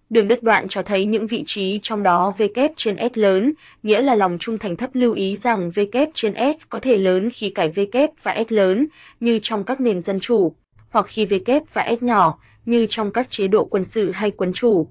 Đường 0.10 0.28
đất 0.28 0.44
đoạn 0.44 0.68
cho 0.68 0.84
thấy 0.84 1.06
những 1.06 1.28
vị 1.28 1.44
trí 1.46 1.80
trong 1.82 2.04
đó 2.04 2.34
V 2.38 2.44
kép 2.56 2.72
trên 2.76 2.98
S 3.13 3.18
lớn, 3.18 3.54
nghĩa 3.84 4.02
là 4.02 4.15
lòng 4.15 4.38
trung 4.39 4.58
thành 4.58 4.76
thấp 4.76 4.89
lưu 4.94 5.13
ý 5.13 5.36
rằng 5.36 5.72
V 5.72 5.80
kép 5.92 6.10
trên 6.13 6.34
S 6.36 6.65
có 6.70 6.80
thể 6.80 6.98
lớn 6.98 7.30
khi 7.34 7.50
cải 7.50 7.70
V 7.70 7.80
kép 7.92 8.10
và 8.24 8.44
S 8.50 8.52
lớn, 8.52 8.88
như 9.20 9.39
trong 9.42 9.63
các 9.63 9.82
nền 9.82 10.00
dân 10.00 10.20
chủ, 10.20 10.54
hoặc 10.89 11.06
khi 11.10 11.26
V 11.26 11.34
kép 11.46 11.63
và 11.74 11.96
S 12.00 12.04
nhỏ, 12.04 12.39
như 12.65 12.88
trong 12.89 13.12
các 13.12 13.30
chế 13.30 13.48
độ 13.48 13.65
quân 13.65 13.84
sự 13.84 14.12
hay 14.12 14.32
quân 14.32 14.54
chủ. 14.54 14.88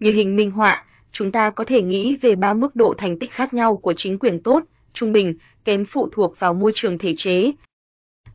Như 0.00 0.12
hình 0.12 0.36
minh 0.36 0.50
họa, 0.50 0.84
chúng 1.12 1.32
ta 1.32 1.50
có 1.50 1.64
thể 1.64 1.82
nghĩ 1.82 2.16
về 2.16 2.34
ba 2.34 2.54
mức 2.54 2.76
độ 2.76 2.94
thành 2.98 3.18
tích 3.18 3.30
khác 3.30 3.54
nhau 3.54 3.76
của 3.76 3.92
chính 3.92 4.18
quyền 4.18 4.42
tốt, 4.42 4.62
trung 4.92 5.12
bình, 5.12 5.34
kém 5.64 5.84
phụ 5.84 6.08
thuộc 6.12 6.38
vào 6.38 6.54
môi 6.54 6.72
trường 6.74 6.98
thể 6.98 7.14
chế. 7.16 7.52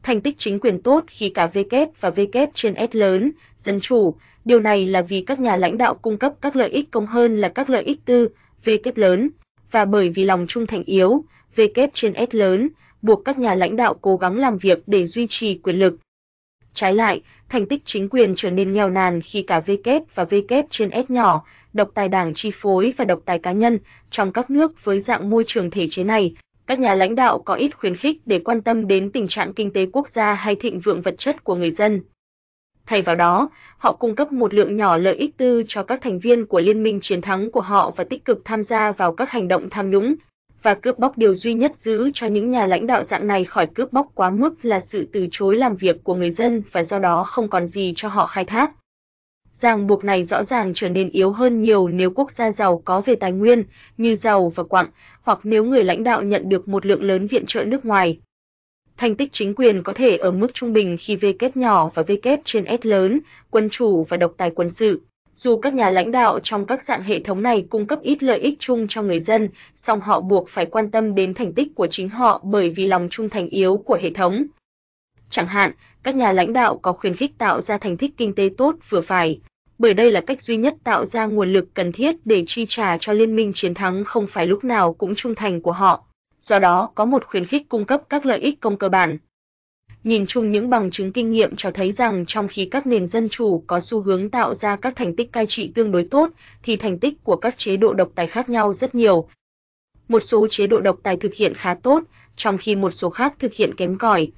Thành 0.04 0.22
tích 0.22 0.38
chính 0.38 0.60
quyền 0.60 0.82
tốt 0.82 1.04
khi 1.08 1.30
cả 1.30 1.48
V 1.48 1.58
kép 1.70 1.90
và 2.02 2.10
V 2.10 2.20
kép 2.32 2.50
trên 2.54 2.76
S 2.92 2.96
lớn, 2.96 3.32
dân 3.58 3.80
chủ, 3.80 4.16
điều 4.46 4.60
này 4.60 4.86
là 4.86 5.02
vì 5.02 5.22
các 5.22 5.40
nhà 5.40 5.58
lãnh 5.58 5.78
đạo 5.78 5.96
cung 5.96 6.18
cấp 6.18 6.34
các 6.42 6.56
lợi 6.56 6.70
ích 6.70 6.92
công 6.92 7.08
hơn 7.08 7.42
là 7.42 7.50
các 7.50 7.70
lợi 7.70 7.84
ích 7.84 8.06
tư, 8.06 8.30
V 8.66 8.70
kép 8.84 8.98
lớn, 8.98 9.30
và 9.72 9.86
bởi 9.86 10.10
vì 10.10 10.24
lòng 10.24 10.46
trung 10.48 10.68
thành 10.68 10.84
yếu, 10.84 11.24
V 11.56 11.62
kép 11.74 11.90
trên 11.94 12.14
S 12.32 12.36
lớn, 12.36 12.70
buộc 13.02 13.26
các 13.26 13.40
nhà 13.40 13.56
lãnh 13.56 13.76
đạo 13.76 13.94
cố 14.02 14.18
gắng 14.18 14.38
làm 14.38 14.58
việc 14.58 14.84
để 14.88 15.06
duy 15.06 15.28
trì 15.30 15.60
quyền 15.64 15.80
lực. 15.80 15.96
Trái 16.74 16.94
lại, 16.94 17.22
thành 17.50 17.66
tích 17.66 17.82
chính 17.86 18.10
quyền 18.10 18.36
trở 18.36 18.50
nên 18.50 18.74
nghèo 18.74 18.90
nàn 18.90 19.22
khi 19.22 19.42
cả 19.42 19.60
V 19.60 19.72
kép 19.84 20.04
và 20.16 20.24
V 20.24 20.36
kép 20.48 20.66
trên 20.70 20.90
S 21.08 21.12
nhỏ, 21.12 21.44
độc 21.74 21.90
tài 21.94 22.10
đảng 22.10 22.34
chi 22.34 22.52
phối 22.54 22.94
và 22.98 23.06
độc 23.06 23.20
tài 23.26 23.40
cá 23.40 23.52
nhân 23.52 23.80
trong 24.10 24.34
các 24.34 24.50
nước 24.50 24.84
với 24.84 25.00
dạng 25.00 25.30
môi 25.30 25.44
trường 25.48 25.72
thể 25.72 25.88
chế 25.90 26.04
này, 26.04 26.36
các 26.68 26.80
nhà 26.80 26.96
lãnh 26.96 27.16
đạo 27.16 27.40
có 27.40 27.54
ít 27.54 27.78
khuyến 27.78 27.96
khích 27.96 28.18
để 28.26 28.40
quan 28.40 28.62
tâm 28.62 28.88
đến 28.88 29.12
tình 29.12 29.28
trạng 29.28 29.54
kinh 29.54 29.74
tế 29.74 29.86
quốc 29.94 30.10
gia 30.10 30.34
hay 30.34 30.56
thịnh 30.56 30.80
vượng 30.80 31.02
vật 31.02 31.16
chất 31.18 31.44
của 31.44 31.56
người 31.56 31.72
dân. 31.72 32.02
Thay 32.86 33.02
vào 33.02 33.16
đó, 33.16 33.50
họ 33.78 33.94
cung 33.94 34.16
cấp 34.16 34.32
một 34.32 34.54
lượng 34.54 34.78
nhỏ 34.78 34.98
lợi 34.98 35.16
ích 35.16 35.38
tư 35.38 35.64
cho 35.68 35.84
các 35.84 36.02
thành 36.02 36.20
viên 36.20 36.46
của 36.46 36.60
liên 36.60 36.84
minh 36.84 37.00
chiến 37.02 37.22
thắng 37.22 37.52
của 37.52 37.62
họ 37.62 37.92
và 37.92 38.04
tích 38.04 38.26
cực 38.26 38.42
tham 38.46 38.64
gia 38.64 38.92
vào 38.92 39.14
các 39.14 39.30
hành 39.32 39.48
động 39.48 39.70
tham 39.70 39.90
nhũng 39.90 40.16
và 40.64 40.74
cướp 40.74 41.00
bóc 41.00 41.18
điều 41.18 41.36
duy 41.36 41.54
nhất 41.54 41.78
giữ 41.78 42.12
cho 42.14 42.28
những 42.28 42.52
nhà 42.52 42.66
lãnh 42.66 42.88
đạo 42.88 43.04
dạng 43.04 43.28
này 43.28 43.46
khỏi 43.46 43.68
cướp 43.68 43.94
bóc 43.94 44.08
quá 44.16 44.30
mức 44.30 44.66
là 44.66 44.80
sự 44.80 45.08
từ 45.12 45.28
chối 45.32 45.58
làm 45.58 45.76
việc 45.76 46.04
của 46.04 46.16
người 46.16 46.32
dân 46.32 46.64
và 46.72 46.84
do 46.84 47.00
đó 47.00 47.24
không 47.24 47.48
còn 47.48 47.68
gì 47.68 47.94
cho 47.96 48.08
họ 48.08 48.26
khai 48.26 48.46
thác 48.46 48.72
ràng 49.54 49.88
buộc 49.88 50.04
này 50.04 50.24
rõ 50.24 50.44
ràng 50.44 50.74
trở 50.74 50.90
nên 50.90 51.10
yếu 51.10 51.32
hơn 51.32 51.62
nhiều 51.62 51.88
nếu 51.88 52.10
quốc 52.10 52.32
gia 52.32 52.52
giàu 52.52 52.82
có 52.86 53.02
về 53.02 53.16
tài 53.16 53.32
nguyên 53.32 53.64
như 53.98 54.16
dầu 54.16 54.50
và 54.50 54.64
quặng, 54.64 54.88
hoặc 55.22 55.40
nếu 55.44 55.64
người 55.64 55.84
lãnh 55.84 56.04
đạo 56.04 56.24
nhận 56.24 56.50
được 56.50 56.68
một 56.68 56.86
lượng 56.86 57.04
lớn 57.04 57.28
viện 57.28 57.46
trợ 57.46 57.64
nước 57.64 57.86
ngoài. 57.86 58.20
Thành 58.98 59.16
tích 59.16 59.32
chính 59.32 59.56
quyền 59.56 59.84
có 59.84 59.94
thể 59.94 60.18
ở 60.18 60.32
mức 60.32 60.54
trung 60.54 60.74
bình 60.74 60.98
khi 61.00 61.16
V 61.16 61.26
kép 61.40 61.58
nhỏ 61.58 61.90
và 61.94 62.04
V 62.04 62.12
kép 62.22 62.40
trên 62.46 62.66
S 62.82 62.86
lớn, 62.86 63.20
quân 63.50 63.70
chủ 63.70 64.04
và 64.04 64.18
độc 64.18 64.34
tài 64.38 64.52
quân 64.56 64.70
sự. 64.70 65.02
Dù 65.36 65.58
các 65.58 65.74
nhà 65.74 65.90
lãnh 65.90 66.12
đạo 66.12 66.40
trong 66.40 66.66
các 66.66 66.84
dạng 66.84 67.04
hệ 67.04 67.20
thống 67.20 67.44
này 67.44 67.66
cung 67.70 67.86
cấp 67.86 68.00
ít 68.02 68.24
lợi 68.24 68.40
ích 68.40 68.60
chung 68.60 68.88
cho 68.88 69.02
người 69.02 69.20
dân, 69.20 69.50
song 69.76 70.02
họ 70.02 70.22
buộc 70.22 70.50
phải 70.50 70.66
quan 70.66 70.92
tâm 70.92 71.16
đến 71.16 71.34
thành 71.34 71.54
tích 71.54 71.76
của 71.76 71.88
chính 71.88 72.10
họ 72.10 72.42
bởi 72.44 72.70
vì 72.70 72.88
lòng 72.88 73.08
trung 73.12 73.30
thành 73.30 73.50
yếu 73.50 73.78
của 73.78 73.98
hệ 74.02 74.10
thống. 74.10 74.46
Chẳng 75.30 75.48
hạn, 75.48 75.72
các 76.04 76.16
nhà 76.16 76.32
lãnh 76.32 76.54
đạo 76.54 76.78
có 76.78 76.94
khuyến 76.94 77.16
khích 77.16 77.38
tạo 77.38 77.62
ra 77.62 77.78
thành 77.78 77.98
tích 77.98 78.18
kinh 78.18 78.36
tế 78.36 78.50
tốt 78.58 78.76
vừa 78.90 79.02
phải, 79.02 79.40
bởi 79.78 79.94
đây 79.94 80.12
là 80.12 80.22
cách 80.22 80.42
duy 80.42 80.58
nhất 80.58 80.76
tạo 80.84 81.06
ra 81.06 81.26
nguồn 81.26 81.54
lực 81.54 81.74
cần 81.74 81.92
thiết 81.92 82.16
để 82.26 82.44
chi 82.48 82.66
trả 82.68 82.98
cho 82.98 83.14
liên 83.14 83.36
minh 83.36 83.52
chiến 83.54 83.74
thắng 83.74 84.04
không 84.04 84.28
phải 84.28 84.48
lúc 84.48 84.64
nào 84.64 84.94
cũng 84.94 85.16
trung 85.16 85.36
thành 85.36 85.62
của 85.62 85.72
họ. 85.72 86.04
Do 86.40 86.60
đó, 86.60 86.92
có 86.96 87.06
một 87.06 87.26
khuyến 87.26 87.46
khích 87.46 87.70
cung 87.70 87.86
cấp 87.86 88.02
các 88.10 88.26
lợi 88.26 88.40
ích 88.40 88.60
công 88.60 88.78
cơ 88.78 88.90
bản. 88.90 89.18
Nhìn 90.04 90.26
chung 90.26 90.52
những 90.52 90.70
bằng 90.70 90.92
chứng 90.92 91.12
kinh 91.12 91.32
nghiệm 91.32 91.56
cho 91.56 91.72
thấy 91.72 91.92
rằng 91.92 92.26
trong 92.26 92.48
khi 92.48 92.66
các 92.66 92.88
nền 92.88 93.08
dân 93.08 93.30
chủ 93.30 93.64
có 93.68 93.80
xu 93.80 94.02
hướng 94.02 94.30
tạo 94.30 94.54
ra 94.54 94.76
các 94.76 94.96
thành 94.96 95.16
tích 95.16 95.32
cai 95.32 95.46
trị 95.46 95.72
tương 95.76 95.92
đối 95.92 96.04
tốt, 96.04 96.30
thì 96.64 96.76
thành 96.76 97.00
tích 97.00 97.24
của 97.24 97.36
các 97.36 97.58
chế 97.58 97.78
độ 97.78 97.94
độc 97.94 98.12
tài 98.16 98.28
khác 98.28 98.50
nhau 98.50 98.74
rất 98.74 98.96
nhiều. 98.96 99.28
Một 100.08 100.20
số 100.20 100.48
chế 100.48 100.68
độ 100.68 100.80
độc 100.80 101.00
tài 101.04 101.18
thực 101.18 101.34
hiện 101.34 101.54
khá 101.54 101.74
tốt, 101.74 102.04
trong 102.36 102.58
khi 102.58 102.76
một 102.76 102.92
số 102.92 103.10
khác 103.10 103.34
thực 103.40 103.54
hiện 103.54 103.76
kém 103.76 103.98
cỏi. 103.98 104.32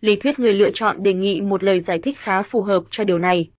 Lý 0.00 0.16
thuyết 0.16 0.38
người 0.38 0.54
lựa 0.54 0.70
chọn 0.70 1.02
đề 1.02 1.12
nghị 1.12 1.40
một 1.40 1.64
lời 1.64 1.80
giải 1.80 1.98
thích 1.98 2.18
khá 2.18 2.42
phù 2.42 2.62
hợp 2.62 2.82
cho 2.90 3.04
điều 3.04 3.18
này. 3.18 3.50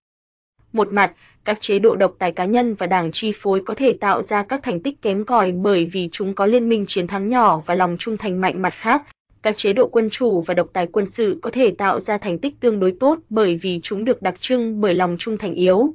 Một 0.73 0.93
mặt, 0.93 1.13
các 1.43 1.61
chế 1.61 1.79
độ 1.79 1.95
độc 1.95 2.15
tài 2.19 2.31
cá 2.31 2.45
nhân 2.45 2.73
và 2.73 2.87
đảng 2.87 3.11
chi 3.11 3.31
phối 3.35 3.61
có 3.65 3.73
thể 3.73 3.93
tạo 3.93 4.21
ra 4.21 4.43
các 4.43 4.59
thành 4.63 4.79
tích 4.79 5.01
kém 5.01 5.25
cỏi 5.25 5.51
bởi 5.51 5.85
vì 5.85 6.09
chúng 6.11 6.35
có 6.35 6.45
liên 6.45 6.69
minh 6.69 6.85
chiến 6.87 7.07
thắng 7.07 7.29
nhỏ 7.29 7.61
và 7.65 7.75
lòng 7.75 7.97
trung 7.99 8.17
thành 8.17 8.41
mạnh 8.41 8.61
mặt 8.61 8.73
khác. 8.73 9.03
Các 9.43 9.57
chế 9.57 9.73
độ 9.73 9.87
quân 9.87 10.09
chủ 10.09 10.41
và 10.41 10.53
độc 10.53 10.69
tài 10.73 10.87
quân 10.87 11.05
sự 11.05 11.39
có 11.41 11.49
thể 11.53 11.71
tạo 11.71 11.99
ra 11.99 12.17
thành 12.17 12.39
tích 12.39 12.59
tương 12.59 12.79
đối 12.79 12.91
tốt 12.99 13.19
bởi 13.29 13.59
vì 13.61 13.79
chúng 13.83 14.05
được 14.05 14.21
đặc 14.21 14.35
trưng 14.39 14.81
bởi 14.81 14.93
lòng 14.93 15.15
trung 15.19 15.37
thành 15.37 15.53
yếu. 15.53 15.93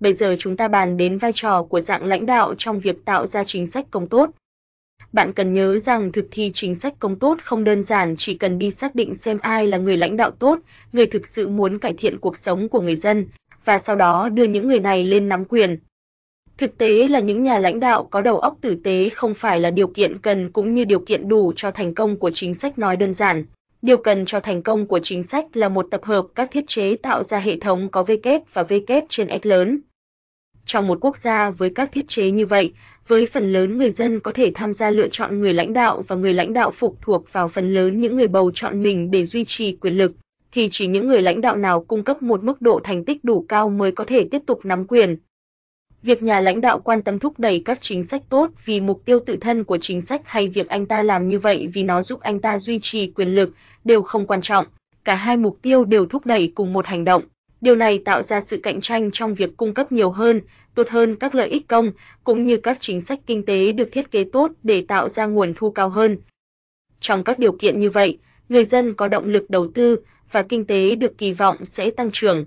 Bây 0.00 0.12
giờ 0.12 0.36
chúng 0.38 0.56
ta 0.56 0.68
bàn 0.68 0.96
đến 0.96 1.18
vai 1.18 1.32
trò 1.34 1.62
của 1.62 1.80
dạng 1.80 2.04
lãnh 2.04 2.26
đạo 2.26 2.54
trong 2.58 2.80
việc 2.80 3.04
tạo 3.04 3.26
ra 3.26 3.44
chính 3.44 3.66
sách 3.66 3.86
công 3.90 4.08
tốt. 4.08 4.30
Bạn 5.12 5.32
cần 5.32 5.54
nhớ 5.54 5.78
rằng 5.78 6.12
thực 6.12 6.26
thi 6.30 6.50
chính 6.54 6.74
sách 6.74 6.94
công 6.98 7.18
tốt 7.18 7.38
không 7.42 7.64
đơn 7.64 7.82
giản 7.82 8.14
chỉ 8.18 8.34
cần 8.34 8.58
đi 8.58 8.70
xác 8.70 8.94
định 8.94 9.14
xem 9.14 9.38
ai 9.42 9.66
là 9.66 9.78
người 9.78 9.96
lãnh 9.96 10.16
đạo 10.16 10.30
tốt, 10.30 10.58
người 10.92 11.06
thực 11.06 11.26
sự 11.26 11.48
muốn 11.48 11.78
cải 11.78 11.92
thiện 11.92 12.18
cuộc 12.18 12.38
sống 12.38 12.68
của 12.68 12.80
người 12.80 12.96
dân, 12.96 13.26
và 13.64 13.78
sau 13.78 13.96
đó 13.96 14.28
đưa 14.28 14.44
những 14.44 14.68
người 14.68 14.80
này 14.80 15.04
lên 15.04 15.28
nắm 15.28 15.44
quyền. 15.44 15.78
Thực 16.58 16.78
tế 16.78 17.08
là 17.08 17.20
những 17.20 17.42
nhà 17.42 17.58
lãnh 17.58 17.80
đạo 17.80 18.08
có 18.10 18.20
đầu 18.20 18.38
óc 18.38 18.58
tử 18.60 18.76
tế 18.84 19.08
không 19.08 19.34
phải 19.34 19.60
là 19.60 19.70
điều 19.70 19.86
kiện 19.86 20.18
cần 20.18 20.50
cũng 20.50 20.74
như 20.74 20.84
điều 20.84 20.98
kiện 20.98 21.28
đủ 21.28 21.52
cho 21.56 21.70
thành 21.70 21.94
công 21.94 22.16
của 22.16 22.30
chính 22.30 22.54
sách 22.54 22.78
nói 22.78 22.96
đơn 22.96 23.12
giản. 23.12 23.44
Điều 23.82 23.96
cần 23.96 24.26
cho 24.26 24.40
thành 24.40 24.62
công 24.62 24.86
của 24.86 24.98
chính 24.98 25.22
sách 25.22 25.56
là 25.56 25.68
một 25.68 25.86
tập 25.90 26.04
hợp 26.04 26.26
các 26.34 26.50
thiết 26.50 26.66
chế 26.66 26.96
tạo 26.96 27.22
ra 27.22 27.38
hệ 27.38 27.60
thống 27.60 27.88
có 27.88 28.02
V 28.02 28.10
kép 28.22 28.42
và 28.52 28.62
V 28.62 28.72
kép 28.86 29.04
trên 29.08 29.28
S 29.42 29.46
lớn. 29.46 29.80
Trong 30.64 30.86
một 30.86 30.98
quốc 31.00 31.18
gia 31.18 31.50
với 31.50 31.70
các 31.70 31.92
thiết 31.92 32.08
chế 32.08 32.30
như 32.30 32.46
vậy, 32.46 32.72
với 33.08 33.26
phần 33.26 33.52
lớn 33.52 33.78
người 33.78 33.90
dân 33.90 34.20
có 34.20 34.32
thể 34.34 34.52
tham 34.54 34.72
gia 34.72 34.90
lựa 34.90 35.08
chọn 35.08 35.40
người 35.40 35.54
lãnh 35.54 35.72
đạo 35.72 36.02
và 36.08 36.16
người 36.16 36.34
lãnh 36.34 36.52
đạo 36.52 36.70
phụ 36.70 36.96
thuộc 37.02 37.32
vào 37.32 37.48
phần 37.48 37.74
lớn 37.74 38.00
những 38.00 38.16
người 38.16 38.28
bầu 38.28 38.50
chọn 38.54 38.82
mình 38.82 39.10
để 39.10 39.24
duy 39.24 39.44
trì 39.44 39.76
quyền 39.76 39.98
lực, 39.98 40.12
thì 40.52 40.68
chỉ 40.70 40.86
những 40.86 41.06
người 41.08 41.22
lãnh 41.22 41.40
đạo 41.40 41.56
nào 41.56 41.84
cung 41.84 42.02
cấp 42.02 42.22
một 42.22 42.44
mức 42.44 42.62
độ 42.62 42.80
thành 42.84 43.04
tích 43.04 43.24
đủ 43.24 43.44
cao 43.48 43.68
mới 43.68 43.92
có 43.92 44.04
thể 44.04 44.28
tiếp 44.30 44.42
tục 44.46 44.60
nắm 44.64 44.86
quyền. 44.86 45.16
Việc 46.06 46.22
nhà 46.22 46.40
lãnh 46.40 46.60
đạo 46.60 46.78
quan 46.78 47.02
tâm 47.02 47.18
thúc 47.18 47.38
đẩy 47.38 47.62
các 47.64 47.78
chính 47.80 48.04
sách 48.04 48.22
tốt 48.28 48.50
vì 48.64 48.80
mục 48.80 49.02
tiêu 49.04 49.18
tự 49.26 49.36
thân 49.36 49.64
của 49.64 49.78
chính 49.78 50.00
sách 50.00 50.22
hay 50.24 50.48
việc 50.48 50.68
anh 50.68 50.86
ta 50.86 51.02
làm 51.02 51.28
như 51.28 51.38
vậy 51.38 51.68
vì 51.74 51.82
nó 51.82 52.02
giúp 52.02 52.20
anh 52.20 52.40
ta 52.40 52.58
duy 52.58 52.78
trì 52.82 53.10
quyền 53.10 53.34
lực 53.34 53.50
đều 53.84 54.02
không 54.02 54.26
quan 54.26 54.42
trọng, 54.42 54.66
cả 55.04 55.14
hai 55.14 55.36
mục 55.36 55.58
tiêu 55.62 55.84
đều 55.84 56.06
thúc 56.06 56.26
đẩy 56.26 56.52
cùng 56.54 56.72
một 56.72 56.86
hành 56.86 57.04
động. 57.04 57.22
Điều 57.60 57.76
này 57.76 57.98
tạo 57.98 58.22
ra 58.22 58.40
sự 58.40 58.60
cạnh 58.62 58.80
tranh 58.80 59.10
trong 59.10 59.34
việc 59.34 59.56
cung 59.56 59.74
cấp 59.74 59.92
nhiều 59.92 60.10
hơn, 60.10 60.40
tốt 60.74 60.88
hơn 60.88 61.16
các 61.16 61.34
lợi 61.34 61.48
ích 61.48 61.68
công, 61.68 61.92
cũng 62.24 62.44
như 62.44 62.56
các 62.56 62.76
chính 62.80 63.00
sách 63.00 63.20
kinh 63.26 63.44
tế 63.44 63.72
được 63.72 63.88
thiết 63.92 64.10
kế 64.10 64.24
tốt 64.24 64.50
để 64.62 64.84
tạo 64.88 65.08
ra 65.08 65.26
nguồn 65.26 65.54
thu 65.56 65.70
cao 65.70 65.88
hơn. 65.88 66.18
Trong 67.00 67.24
các 67.24 67.38
điều 67.38 67.52
kiện 67.52 67.80
như 67.80 67.90
vậy, 67.90 68.18
người 68.48 68.64
dân 68.64 68.94
có 68.94 69.08
động 69.08 69.24
lực 69.24 69.50
đầu 69.50 69.66
tư, 69.74 69.96
và 70.32 70.42
kinh 70.42 70.64
tế 70.64 70.94
được 70.94 71.18
kỳ 71.18 71.32
vọng 71.32 71.56
sẽ 71.64 71.90
tăng 71.90 72.10
trưởng. 72.12 72.44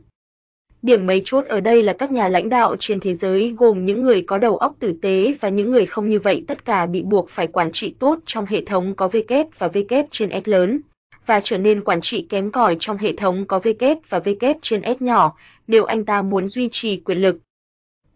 Điểm 0.82 1.08
mấy 1.08 1.22
chốt 1.26 1.46
ở 1.46 1.60
đây 1.60 1.84
là 1.84 1.94
các 1.94 2.12
nhà 2.12 2.30
lãnh 2.30 2.50
đạo 2.50 2.76
trên 2.80 3.00
thế 3.00 3.14
giới 3.14 3.56
gồm 3.58 3.86
những 3.86 4.04
người 4.04 4.22
có 4.22 4.38
đầu 4.38 4.58
óc 4.58 4.76
tử 4.80 4.94
tế 5.02 5.34
và 5.40 5.50
những 5.50 5.72
người 5.72 5.86
không 5.86 6.10
như 6.10 6.20
vậy 6.20 6.44
tất 6.48 6.66
cả 6.66 6.86
bị 6.86 7.02
buộc 7.02 7.30
phải 7.30 7.48
quản 7.48 7.72
trị 7.72 7.96
tốt 8.00 8.20
trong 8.26 8.46
hệ 8.46 8.66
thống 8.66 8.96
có 8.96 9.08
V 9.08 9.16
kép 9.28 9.48
và 9.58 9.68
V 9.68 9.78
kép 9.90 10.06
trên 10.12 10.30
S 10.46 10.48
lớn 10.48 10.82
và 11.26 11.40
trở 11.44 11.58
nên 11.58 11.84
quản 11.84 12.02
trị 12.02 12.26
kém 12.30 12.52
cỏi 12.52 12.76
trong 12.80 12.98
hệ 12.98 13.16
thống 13.16 13.46
có 13.46 13.60
V 13.60 13.68
kép 13.80 13.98
và 14.10 14.20
V 14.20 14.30
kép 14.40 14.58
trên 14.62 14.82
S 15.00 15.02
nhỏ 15.02 15.36
nếu 15.68 15.84
anh 15.84 16.06
ta 16.06 16.22
muốn 16.22 16.48
duy 16.48 16.70
trì 16.72 16.98
quyền 16.98 17.22
lực. 17.22 17.38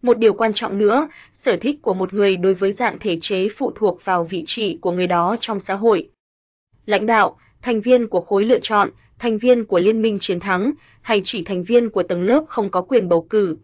Một 0.02 0.18
điều 0.18 0.32
quan 0.32 0.52
trọng 0.52 0.78
nữa, 0.78 1.08
sở 1.32 1.56
thích 1.56 1.78
của 1.82 1.94
một 1.94 2.14
người 2.14 2.36
đối 2.36 2.54
với 2.54 2.72
dạng 2.72 2.98
thể 2.98 3.18
chế 3.20 3.48
phụ 3.48 3.72
thuộc 3.76 4.04
vào 4.04 4.24
vị 4.24 4.44
trí 4.46 4.78
của 4.80 4.92
người 4.92 5.06
đó 5.06 5.36
trong 5.40 5.60
xã 5.60 5.74
hội. 5.74 6.08
Lãnh 6.86 7.06
đạo, 7.06 7.36
thành 7.62 7.80
viên 7.80 8.08
của 8.08 8.20
khối 8.20 8.44
lựa 8.44 8.58
chọn, 8.58 8.90
thành 9.18 9.38
viên 9.38 9.64
của 9.64 9.78
liên 9.78 10.02
minh 10.02 10.18
chiến 10.18 10.40
thắng, 10.40 10.72
hay 11.02 11.20
chỉ 11.24 11.44
thành 11.44 11.64
viên 11.64 11.90
của 11.90 12.02
tầng 12.02 12.22
lớp 12.22 12.44
không 12.48 12.70
có 12.70 12.82
quyền 12.82 13.08
bầu 13.08 13.26
cử. 13.30 13.56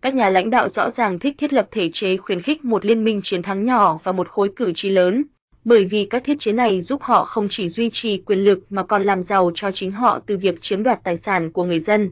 Các 0.00 0.14
nhà 0.14 0.30
lãnh 0.30 0.50
đạo 0.50 0.68
rõ 0.68 0.90
ràng 0.90 1.18
thích 1.18 1.34
thiết 1.38 1.52
lập 1.52 1.68
thể 1.70 1.88
chế 1.92 2.16
khuyến 2.16 2.42
khích 2.42 2.64
một 2.64 2.84
liên 2.84 3.04
minh 3.04 3.20
chiến 3.22 3.42
thắng 3.42 3.64
nhỏ 3.64 3.98
và 4.02 4.12
một 4.12 4.28
khối 4.28 4.50
cử 4.56 4.72
tri 4.74 4.90
lớn, 4.90 5.24
bởi 5.64 5.84
vì 5.84 6.04
các 6.04 6.24
thiết 6.24 6.38
chế 6.38 6.52
này 6.52 6.80
giúp 6.80 7.02
họ 7.02 7.24
không 7.24 7.46
chỉ 7.50 7.68
duy 7.68 7.90
trì 7.90 8.16
quyền 8.16 8.38
lực 8.38 8.64
mà 8.70 8.82
còn 8.82 9.02
làm 9.02 9.22
giàu 9.22 9.50
cho 9.54 9.70
chính 9.70 9.92
họ 9.92 10.20
từ 10.26 10.36
việc 10.36 10.60
chiếm 10.60 10.82
đoạt 10.82 11.04
tài 11.04 11.16
sản 11.16 11.52
của 11.52 11.64
người 11.64 11.80
dân. 11.80 12.10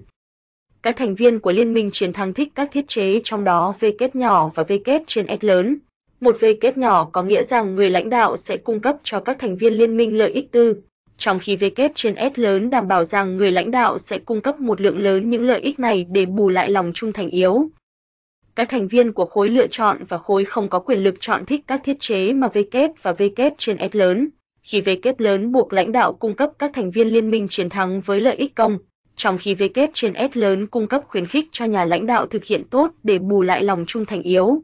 Các 0.83 0.97
thành 0.97 1.15
viên 1.15 1.39
của 1.39 1.53
liên 1.53 1.75
minh 1.75 1.91
chiến 1.91 2.13
thắng 2.13 2.35
thích 2.35 2.53
các 2.55 2.69
thiết 2.73 2.89
chế 2.89 3.21
trong 3.25 3.45
đó 3.45 3.75
V 3.81 3.85
kép 3.99 4.17
nhỏ 4.17 4.51
và 4.55 4.63
V 4.63 4.73
kép 4.85 5.03
trên 5.07 5.27
S 5.41 5.45
lớn. 5.45 5.79
Một 6.21 6.37
V 6.41 6.45
kép 6.61 6.77
nhỏ 6.77 7.09
có 7.13 7.23
nghĩa 7.23 7.43
rằng 7.43 7.75
người 7.75 7.91
lãnh 7.91 8.11
đạo 8.11 8.37
sẽ 8.37 8.57
cung 8.57 8.81
cấp 8.81 8.97
cho 9.03 9.21
các 9.21 9.37
thành 9.39 9.57
viên 9.57 9.75
liên 9.75 9.97
minh 9.97 10.19
lợi 10.19 10.31
ích 10.31 10.53
tư, 10.53 10.77
trong 11.25 11.39
khi 11.39 11.57
V 11.57 11.65
trên 11.95 12.15
S 12.35 12.39
lớn 12.39 12.71
đảm 12.71 12.89
bảo 12.89 13.05
rằng 13.05 13.37
người 13.37 13.53
lãnh 13.53 13.71
đạo 13.71 13.99
sẽ 13.99 14.19
cung 14.19 14.41
cấp 14.41 14.61
một 14.61 14.81
lượng 14.81 14.99
lớn 14.99 15.31
những 15.31 15.45
lợi 15.45 15.61
ích 15.61 15.79
này 15.79 16.07
để 16.11 16.27
bù 16.27 16.49
lại 16.49 16.71
lòng 16.71 16.93
trung 16.95 17.13
thành 17.13 17.31
yếu. 17.31 17.69
Các 18.55 18.69
thành 18.69 18.89
viên 18.89 19.13
của 19.13 19.25
khối 19.25 19.49
lựa 19.49 19.67
chọn 19.67 20.05
và 20.09 20.19
khối 20.19 20.45
không 20.45 20.69
có 20.69 20.79
quyền 20.79 20.99
lực 20.99 21.15
chọn 21.21 21.47
thích 21.47 21.65
các 21.67 21.81
thiết 21.85 21.97
chế 22.01 22.33
mà 22.33 22.49
V 22.49 22.59
và 23.03 23.13
V 23.13 23.23
trên 23.59 23.77
S 23.93 23.97
lớn. 23.97 24.29
Khi 24.63 24.81
V 24.81 24.89
lớn 25.19 25.53
buộc 25.53 25.73
lãnh 25.73 25.93
đạo 25.93 26.13
cung 26.13 26.35
cấp 26.35 26.51
các 26.59 26.71
thành 26.75 26.91
viên 26.91 27.09
liên 27.09 27.31
minh 27.31 27.49
chiến 27.49 27.69
thắng 27.69 28.01
với 28.01 28.21
lợi 28.21 28.37
ích 28.37 28.55
công, 28.55 28.79
trong 29.17 29.39
khi 29.39 29.55
V 29.55 29.63
trên 29.95 30.15
S 30.33 30.37
lớn 30.37 30.67
cung 30.67 30.87
cấp 30.87 31.03
khuyến 31.09 31.27
khích 31.27 31.49
cho 31.53 31.65
nhà 31.65 31.85
lãnh 31.85 32.07
đạo 32.07 32.27
thực 32.27 32.45
hiện 32.45 32.65
tốt 32.71 32.91
để 33.03 33.19
bù 33.19 33.43
lại 33.43 33.65
lòng 33.65 33.85
trung 33.87 34.07
thành 34.07 34.23
yếu. 34.23 34.63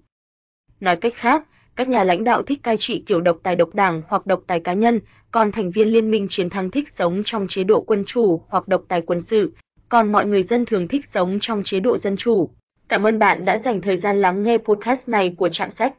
Nói 0.81 0.97
cách 0.97 1.14
khác, 1.14 1.44
các 1.79 1.88
nhà 1.88 2.05
lãnh 2.05 2.25
đạo 2.25 2.43
thích 2.43 2.62
cai 2.62 2.77
trị 2.77 3.03
kiểu 3.07 3.21
độc 3.21 3.38
tài 3.43 3.57
độc 3.57 3.75
đảng 3.75 4.03
hoặc 4.09 4.27
độc 4.27 4.43
tài 4.47 4.61
cá 4.61 4.73
nhân, 4.73 5.01
còn 5.31 5.53
thành 5.53 5.71
viên 5.71 5.88
liên 5.88 6.11
minh 6.11 6.27
chiến 6.31 6.51
thắng 6.51 6.71
thích 6.71 6.88
sống 6.88 7.23
trong 7.25 7.49
chế 7.49 7.64
độ 7.64 7.81
quân 7.81 8.05
chủ 8.07 8.43
hoặc 8.49 8.69
độc 8.69 8.83
tài 8.88 9.01
quân 9.01 9.21
sự, 9.21 9.53
còn 9.88 10.12
mọi 10.12 10.27
người 10.27 10.43
dân 10.43 10.64
thường 10.64 10.88
thích 10.88 11.07
sống 11.07 11.38
trong 11.41 11.62
chế 11.64 11.81
độ 11.81 11.99
dân 11.99 12.17
chủ. 12.17 12.51
Cảm 12.88 13.07
ơn 13.07 13.19
bạn 13.19 13.45
đã 13.45 13.59
dành 13.59 13.81
thời 13.81 13.97
gian 13.97 14.21
lắng 14.21 14.43
nghe 14.43 14.59
podcast 14.59 15.09
này 15.09 15.35
của 15.38 15.49
Trạm 15.49 15.71
Sách. 15.71 15.95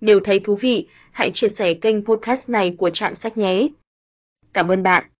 Nếu 0.00 0.20
thấy 0.20 0.40
thú 0.40 0.54
vị, 0.56 0.88
hãy 1.12 1.30
chia 1.30 1.48
sẻ 1.48 1.74
kênh 1.74 2.04
podcast 2.04 2.50
này 2.50 2.74
của 2.78 2.90
Trạm 2.90 3.14
Sách 3.14 3.36
nhé. 3.36 3.68
Cảm 4.52 4.70
ơn 4.70 4.82
bạn. 4.82 5.04